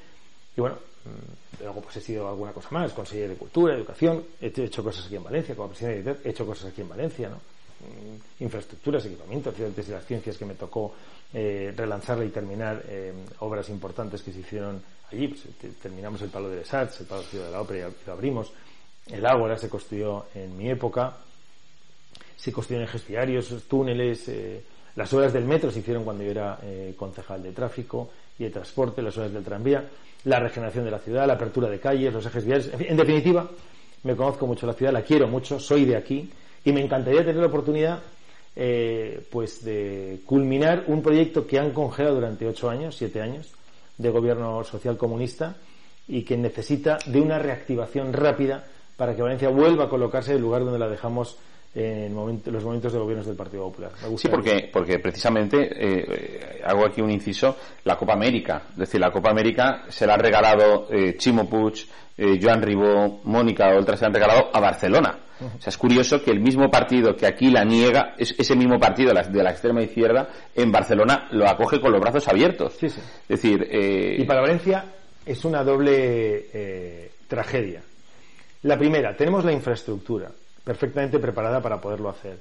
[0.56, 4.46] y bueno, mm, luego pues he sido alguna cosa más, consejero de Cultura, Educación, he
[4.46, 7.36] hecho cosas aquí en Valencia, como presidente de he hecho cosas aquí en Valencia, ¿no?
[7.80, 10.92] Mm, infraestructuras, equipamientos, de las ciencias que me tocó
[11.32, 15.28] eh, relanzarla y terminar eh, obras importantes que se hicieron allí.
[15.28, 18.52] Pues, terminamos el Palo de Lesats, el Palo de la Ópera y lo abrimos.
[19.06, 21.16] El Ágora se construyó en mi época.
[22.38, 24.28] Se construyeron ejes túneles.
[24.28, 24.62] Eh,
[24.96, 26.58] las obras del metro se hicieron cuando yo era
[26.96, 29.84] concejal de tráfico y de transporte, las obras del tranvía,
[30.24, 32.70] la regeneración de la ciudad, la apertura de calles, los ejes viales.
[32.76, 33.48] en definitiva,
[34.02, 36.28] me conozco mucho la ciudad, la quiero mucho, soy de aquí
[36.64, 38.00] y me encantaría tener la oportunidad
[38.56, 43.52] eh, pues de culminar un proyecto que han congelado durante ocho años, siete años,
[43.96, 45.56] de gobierno social comunista
[46.06, 48.64] y que necesita de una reactivación rápida
[48.96, 51.36] para que Valencia vuelva a colocarse en el lugar donde la dejamos
[51.74, 53.92] en los momentos de gobiernos del Partido Popular.
[54.16, 59.10] Sí, porque, porque precisamente eh, hago aquí un inciso, la Copa América, es decir, la
[59.10, 64.04] Copa América se la ha regalado eh, Chimo Puig, eh, Joan Ribó, Mónica otras se
[64.04, 65.18] la han regalado a Barcelona.
[65.40, 68.80] O sea, es curioso que el mismo partido que aquí la niega, es ese mismo
[68.80, 72.72] partido de la extrema izquierda, en Barcelona lo acoge con los brazos abiertos.
[72.72, 73.00] Sí, sí.
[73.28, 73.68] Es decir,
[74.18, 74.84] y para Valencia
[75.24, 77.82] es una doble tragedia
[78.62, 80.28] La primera, tenemos la infraestructura
[80.68, 82.36] perfectamente preparada para poderlo hacer.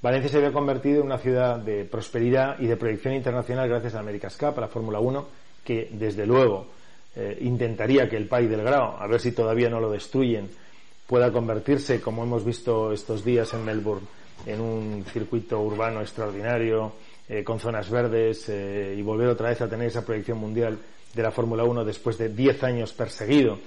[0.00, 3.98] Valencia se había convertido en una ciudad de prosperidad y de proyección internacional gracias a
[3.98, 5.26] Américas Cup, a la Fórmula 1,
[5.64, 6.68] que desde luego
[7.16, 10.48] eh, intentaría que el país del Grau, a ver si todavía no lo destruyen,
[11.08, 14.06] pueda convertirse, como hemos visto estos días en Melbourne,
[14.46, 16.92] en un circuito urbano extraordinario,
[17.28, 20.78] eh, con zonas verdes eh, y volver otra vez a tener esa proyección mundial
[21.12, 23.58] de la Fórmula 1 después de 10 años perseguido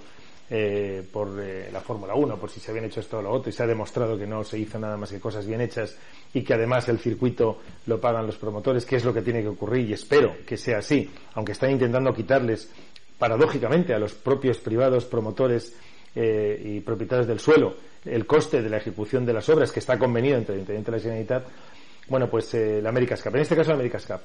[0.50, 3.54] eh, por la Fórmula 1, por si se habían hecho esto o lo otro, y
[3.54, 5.98] se ha demostrado que no se hizo nada más que cosas bien hechas
[6.34, 9.50] y que además el circuito lo pagan los promotores, que es lo que tiene que
[9.50, 12.72] ocurrir y espero que sea así, aunque están intentando quitarles
[13.18, 15.76] paradójicamente a los propios privados promotores
[16.16, 17.76] y propietarios del suelo
[18.06, 20.98] el coste de la ejecución de las obras que está convenido entre el Intendente de
[20.98, 21.48] la Generalitat,
[22.08, 23.36] bueno, pues eh, la America's Cup.
[23.36, 24.22] En este caso, la America's Cup.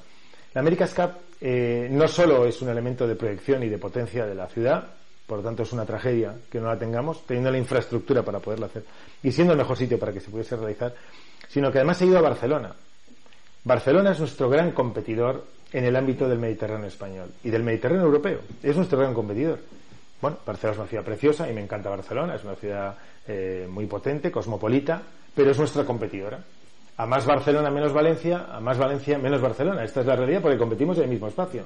[0.53, 1.11] La America's Cup
[1.41, 4.87] eh, no solo es un elemento de proyección y de potencia de la ciudad,
[5.33, 8.67] por lo tanto es una tragedia que no la tengamos, teniendo la infraestructura para poderla
[8.67, 8.83] hacer
[9.23, 10.93] y siendo el mejor sitio para que se pudiese realizar,
[11.49, 12.71] sino que además ha ido a Barcelona.
[13.63, 18.41] Barcelona es nuestro gran competidor en el ámbito del Mediterráneo español y del Mediterráneo europeo.
[18.61, 19.57] Es nuestro gran competidor.
[20.21, 22.95] Bueno, Barcelona es una ciudad preciosa y me encanta Barcelona, es una ciudad
[23.27, 25.01] eh, muy potente, cosmopolita,
[25.33, 26.43] pero es nuestra competidora.
[26.97, 29.83] A más Barcelona, menos Valencia, a más Valencia, menos Barcelona.
[29.83, 31.63] Esta es la realidad porque competimos en el mismo espacio.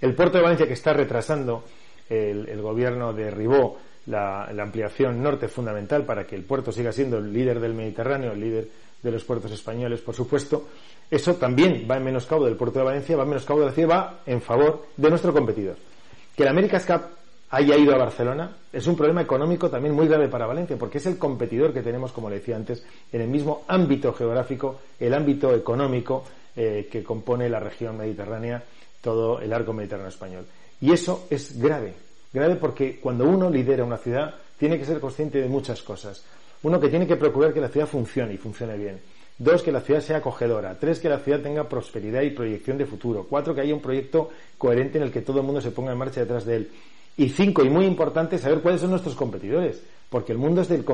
[0.00, 1.64] El puerto de Valencia que está retrasando
[2.10, 7.32] el, gobierno de Ribó la, ampliación norte fundamental para que el puerto siga siendo el
[7.32, 8.68] líder del Mediterráneo, el líder
[9.02, 10.68] de los puertos españoles, por supuesto,
[11.10, 14.20] eso también va en menoscabo del puerto de Valencia, va en menoscabo de la va
[14.26, 15.76] en favor de nuestro competidor.
[16.36, 17.02] Que la América Cup
[17.50, 21.06] haya ido a Barcelona es un problema económico también muy grave para Valencia, porque es
[21.06, 25.54] el competidor que tenemos, como le decía antes, en el mismo ámbito geográfico, el ámbito
[25.54, 26.24] económico
[26.56, 28.62] eh, que compone la región mediterránea,
[29.00, 30.46] todo el arco mediterráneo español.
[30.80, 31.94] Y eso es grave,
[32.32, 36.24] grave porque cuando uno lidera una ciudad tiene que ser consciente de muchas cosas.
[36.62, 39.00] Uno que tiene que procurar que la ciudad funcione y funcione bien.
[39.38, 40.78] Dos, que la ciudad sea acogedora.
[40.78, 43.26] Tres, que la ciudad tenga prosperidad y proyección de futuro.
[43.28, 44.28] Cuatro, que haya un proyecto
[44.58, 46.70] coherente en el que todo el mundo se ponga en marcha detrás de él.
[47.16, 50.84] Y cinco, y muy importante, saber cuáles son nuestros competidores, porque el mundo es del,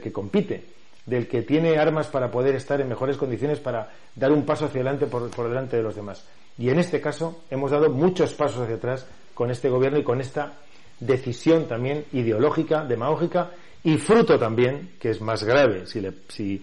[0.00, 0.64] que compite,
[1.06, 4.82] del que tiene armas para poder estar en mejores condiciones para dar un paso hacia
[4.82, 6.26] adelante por, delante de los demás.
[6.58, 10.20] Y en este caso hemos dado muchos pasos hacia atrás con este gobierno y con
[10.20, 10.54] esta
[11.00, 13.50] decisión también ideológica, demagógica
[13.82, 16.62] y fruto también, que es más grave si le, si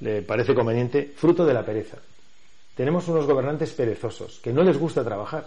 [0.00, 1.98] le parece conveniente, fruto de la pereza.
[2.74, 5.46] Tenemos unos gobernantes perezosos que no les gusta trabajar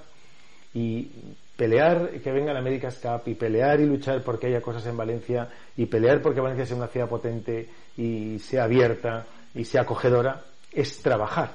[0.74, 1.10] y
[1.56, 5.48] pelear que venga la America's Cup y pelear y luchar porque haya cosas en Valencia
[5.78, 10.42] y pelear porque Valencia sea una ciudad potente y sea abierta y sea acogedora
[10.72, 11.52] es trabajar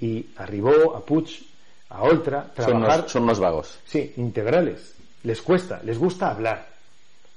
[0.00, 1.45] y arribó a Puig
[1.90, 3.78] a Oltra trabajar son unos, vagos.
[3.84, 4.94] Sí integrales.
[5.22, 6.66] Les cuesta les gusta hablar.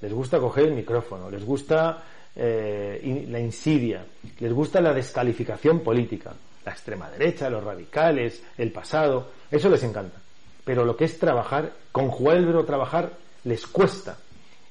[0.01, 2.03] Les gusta coger el micrófono les gusta
[2.35, 4.05] eh, la insidia
[4.39, 6.33] les gusta la descalificación política.
[6.65, 10.19] La extrema derecha los radicales el pasado eso les encanta.
[10.63, 13.11] Pero lo que es trabajar, conjugar el verbo trabajar,
[13.43, 14.17] les cuesta.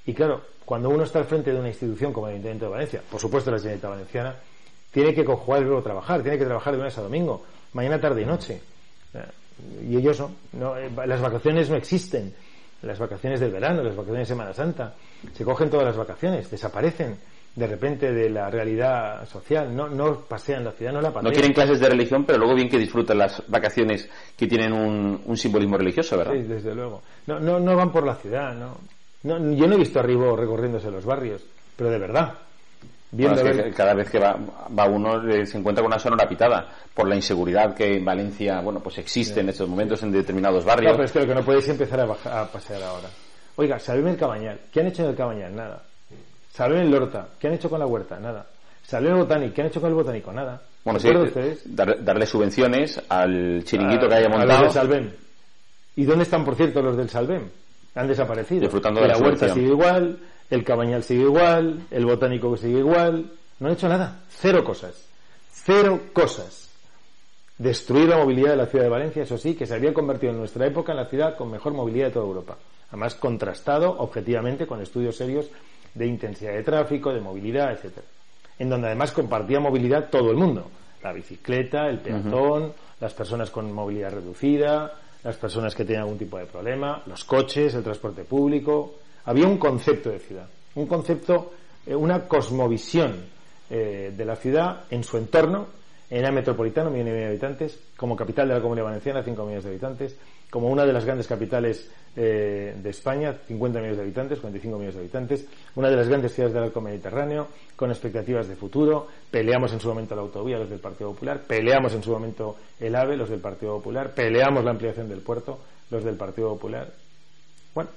[0.06, 3.02] Y claro, cuando uno está al frente de una institución como el Ayuntamiento de Valencia,
[3.10, 4.36] por supuesto la Generalitat Valenciana,
[4.92, 8.22] tiene que conjugar el verbo trabajar, tiene que trabajar de lunes a domingo, mañana, tarde
[8.22, 8.60] y noche.
[9.82, 12.34] Y ellos no, eh, las vacaciones no existen.
[12.82, 14.94] Las vacaciones del verano, las vacaciones de Semana Santa,
[15.32, 17.16] se cogen todas las vacaciones, desaparecen
[17.58, 21.24] de repente de la realidad social, no, no pasean la ciudad, no la pasean.
[21.24, 25.36] No quieren clases de religión, pero luego bien que disfrutan las vacaciones que tienen un,
[25.36, 26.34] simbolismo religioso, ¿verdad?
[26.34, 27.02] Sí, desde luego.
[27.26, 28.76] No, no, no van por la ciudad, no.
[29.24, 31.42] no yo no he visto arriba recorriéndose los barrios,
[31.76, 32.34] pero de verdad.
[33.74, 34.38] Cada vez que va,
[34.78, 38.60] va uno eh, se encuentra con una sonora pitada por la inseguridad que en Valencia
[38.60, 40.92] bueno pues existe en estos momentos en determinados barrios.
[40.92, 43.08] No, pero es que lo que no podéis empezar a, a pasear ahora.
[43.56, 44.60] Oiga, sabedme el Cabañal.
[44.72, 45.56] ¿Qué han hecho en el Cabañal?
[45.56, 45.82] Nada.
[46.52, 47.28] Salven el Lorta.
[47.38, 48.18] ¿Qué han hecho con la huerta?
[48.18, 48.46] Nada.
[48.82, 49.54] Salven el Botánico.
[49.54, 50.32] ¿Qué han hecho con el Botánico?
[50.32, 50.60] Nada.
[50.84, 51.62] Bueno, sí, ustedes?
[51.66, 54.66] darle subvenciones al chiringuito que haya montado.
[54.66, 55.10] A Salvem.
[55.96, 57.48] ¿Y dónde están, por cierto, los del Salvem?
[57.94, 58.62] Han desaparecido.
[58.62, 60.18] Disfrutando de la, huerta sigue igual,
[60.50, 63.30] el cabañal sigue igual, el botánico sigue igual.
[63.60, 64.24] No han hecho nada.
[64.28, 65.06] Cero cosas.
[65.50, 66.70] Cero cosas.
[67.58, 70.38] Destruir la movilidad de la ciudad de Valencia, eso sí, que se había convertido en
[70.38, 72.56] nuestra época en la ciudad con mejor movilidad de toda Europa.
[72.88, 75.46] Además, contrastado objetivamente con estudios serios
[75.92, 78.06] de intensidad de tráfico, de movilidad, etcétera.
[78.58, 80.70] En donde además compartía movilidad todo el mundo.
[81.02, 84.92] La bicicleta, el peatón, las personas con movilidad reducida,
[85.22, 88.94] las personas que tenían algún tipo de problema, los coches, el transporte público.
[89.28, 91.52] Había un concepto de ciudad, un concepto,
[91.86, 93.26] eh, una cosmovisión
[93.68, 95.66] eh, de la ciudad en su entorno
[96.08, 99.22] en área metropolitana, un millón y medio de habitantes, como capital de la Comunidad Valenciana,
[99.22, 100.16] 5 millones de habitantes,
[100.48, 104.94] como una de las grandes capitales eh, de España, 50 millones de habitantes, 45 millones
[104.94, 109.08] de habitantes, una de las grandes ciudades del arco mediterráneo, con expectativas de futuro.
[109.30, 112.96] Peleamos en su momento la autovía, los del Partido Popular, peleamos en su momento el
[112.96, 115.58] AVE, los del Partido Popular, peleamos la ampliación del puerto,
[115.90, 116.90] los del Partido Popular.
[117.74, 117.90] Bueno,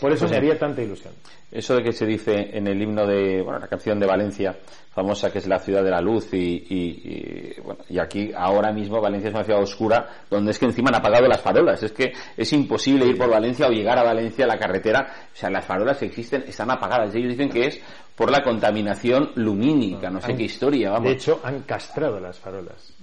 [0.00, 1.14] por eso me haría tanta ilusión.
[1.50, 4.56] Eso de que se dice en el himno de, bueno, la canción de Valencia,
[4.90, 9.28] famosa que es la ciudad de la luz y, bueno, y aquí ahora mismo Valencia
[9.28, 11.82] es una ciudad oscura donde es que encima han apagado las farolas.
[11.82, 15.06] Es que es imposible ir por Valencia o llegar a Valencia la carretera.
[15.32, 17.14] O sea, las farolas existen, están apagadas.
[17.14, 17.80] Ellos dicen que es
[18.14, 21.08] por la contaminación lumínica, no, sé qué historia, vamos.
[21.08, 22.94] De hecho, han castrado las farolas.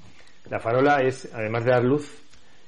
[0.49, 2.21] La farola es, además de dar luz,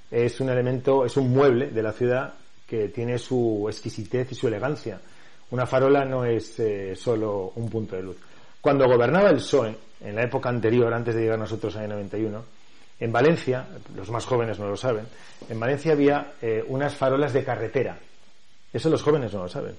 [0.10, 2.36] es un elemento, es un mueble de la ciudad
[2.66, 5.00] que tiene su exquisitez y su elegancia.
[5.52, 8.18] Una farola no es eh, solo un punto de luz.
[8.62, 12.44] Cuando gobernaba el PSOE, en la época anterior, antes de llegar nosotros en el 91,
[13.00, 15.06] en Valencia, los más jóvenes no lo saben,
[15.50, 17.98] en Valencia había eh, unas farolas de carretera.
[18.74, 19.76] Eso los jóvenes no lo saben.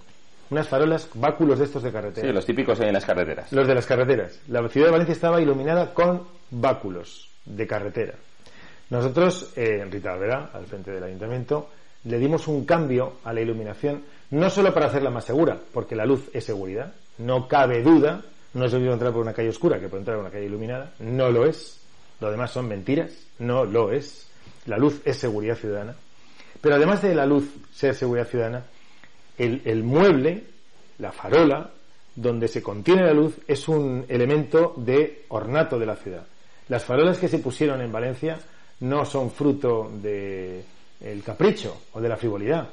[0.50, 2.28] Unas farolas, báculos de estos de carretera.
[2.28, 3.52] Sí, los típicos en las carreteras.
[3.52, 4.40] Los de las carreteras.
[4.48, 8.14] La ciudad de Valencia estaba iluminada con báculos de carretera.
[8.90, 11.70] Nosotros, eh, en Rita Alvera, al frente del ayuntamiento,
[12.06, 16.06] le dimos un cambio a la iluminación, no solo para hacerla más segura, porque la
[16.06, 18.22] luz es seguridad, no cabe duda,
[18.54, 20.46] no es lo mismo entrar por una calle oscura que por entrar por una calle
[20.46, 21.80] iluminada, no lo es,
[22.20, 24.28] lo demás son mentiras, no lo es,
[24.66, 25.94] la luz es seguridad ciudadana,
[26.60, 27.44] pero además de la luz
[27.74, 28.64] ser seguridad ciudadana,
[29.36, 30.44] el, el mueble,
[30.98, 31.70] la farola,
[32.14, 36.26] donde se contiene la luz, es un elemento de ornato de la ciudad.
[36.68, 38.38] Las farolas que se pusieron en Valencia
[38.80, 40.64] no son fruto de
[41.00, 42.68] el capricho o de la frivolidad.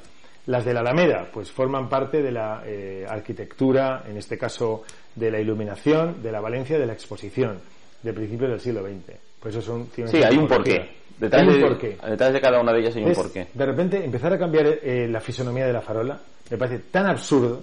[0.46, 4.82] Las de la Alameda, pues forman parte de la eh, arquitectura, en este caso
[5.14, 7.58] de la iluminación, de la Valencia de la exposición,
[8.02, 9.16] de principios del siglo XX.
[9.40, 11.04] Pues eso son Sí, hay un porqué.
[11.18, 11.96] Detrás, de, porqué.
[12.08, 13.46] detrás de cada una de ellas hay un porqué.
[13.54, 16.18] De repente, empezar a cambiar eh, la fisonomía de la farola
[16.50, 17.62] me parece tan absurdo,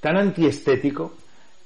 [0.00, 1.14] tan antiestético,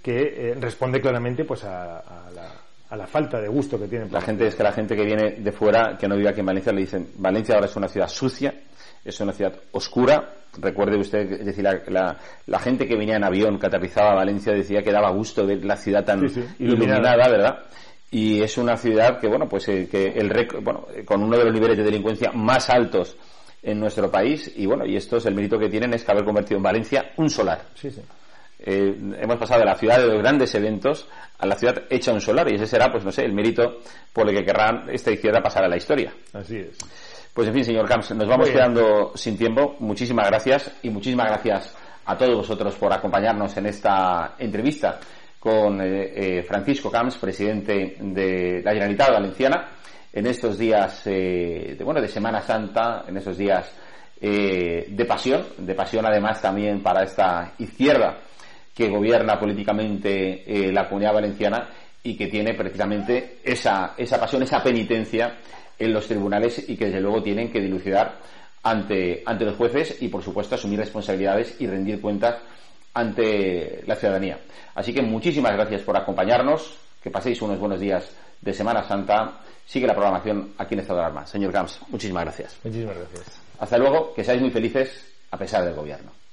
[0.04, 2.52] que eh, responde claramente pues a, la,
[2.90, 4.12] a la falta de gusto que tienen.
[4.12, 6.46] La gente es que la gente que viene de fuera, que no vive aquí en
[6.46, 8.54] Valencia, le dicen, Valencia ahora es una ciudad sucia,
[9.04, 10.34] es una ciudad oscura.
[10.58, 12.16] Recuerde usted, decir, la,
[12.46, 15.64] la, gente que venía en avión, que aterrizaba a Valencia, decía que daba gusto ver
[15.64, 16.24] la ciudad tan
[16.58, 17.64] iluminada, ¿verdad?
[18.10, 20.30] Y es una ciudad que, bueno, pues eh, que el
[20.62, 23.16] bueno, con uno de los niveles de delincuencia más altos
[23.60, 26.24] en nuestro país, y bueno, y esto es el mérito que tienen, es que haber
[26.24, 27.62] convertido en Valencia un solar.
[27.74, 28.02] Sí, sí.
[28.58, 32.20] Eh, hemos pasado de la ciudad de los grandes eventos a la ciudad hecha un
[32.20, 33.80] solar y ese será, pues no sé, el mérito
[34.12, 36.12] por el que querrán esta izquierda pasar a la historia.
[36.32, 36.78] Así es.
[37.34, 39.76] Pues en fin, señor Camps, nos vamos quedando sin tiempo.
[39.80, 41.76] Muchísimas gracias y muchísimas gracias
[42.06, 45.00] a todos vosotros por acompañarnos en esta entrevista
[45.40, 49.68] con eh, eh, Francisco Camps, presidente de la Generalitat Valenciana,
[50.12, 53.70] en estos días de, bueno, de Semana Santa, en estos días
[54.20, 58.16] de pasión, de pasión además también para esta izquierda
[58.74, 61.68] que gobierna políticamente eh, la comunidad valenciana
[62.02, 65.38] y que tiene precisamente esa, esa pasión, esa penitencia
[65.78, 68.18] en los tribunales y que desde luego tienen que dilucidar
[68.62, 72.36] ante, ante los jueces y por supuesto asumir responsabilidades y rendir cuentas
[72.92, 74.38] ante la ciudadanía.
[74.74, 78.10] Así que muchísimas gracias por acompañarnos, que paséis unos buenos días
[78.40, 79.40] de Semana Santa.
[79.66, 81.26] Sigue la programación aquí en Estado de Alarma.
[81.26, 82.56] Señor Gams, muchísimas gracias.
[82.64, 83.40] Muchísimas gracias.
[83.58, 86.23] Hasta luego, que seáis muy felices a pesar del gobierno.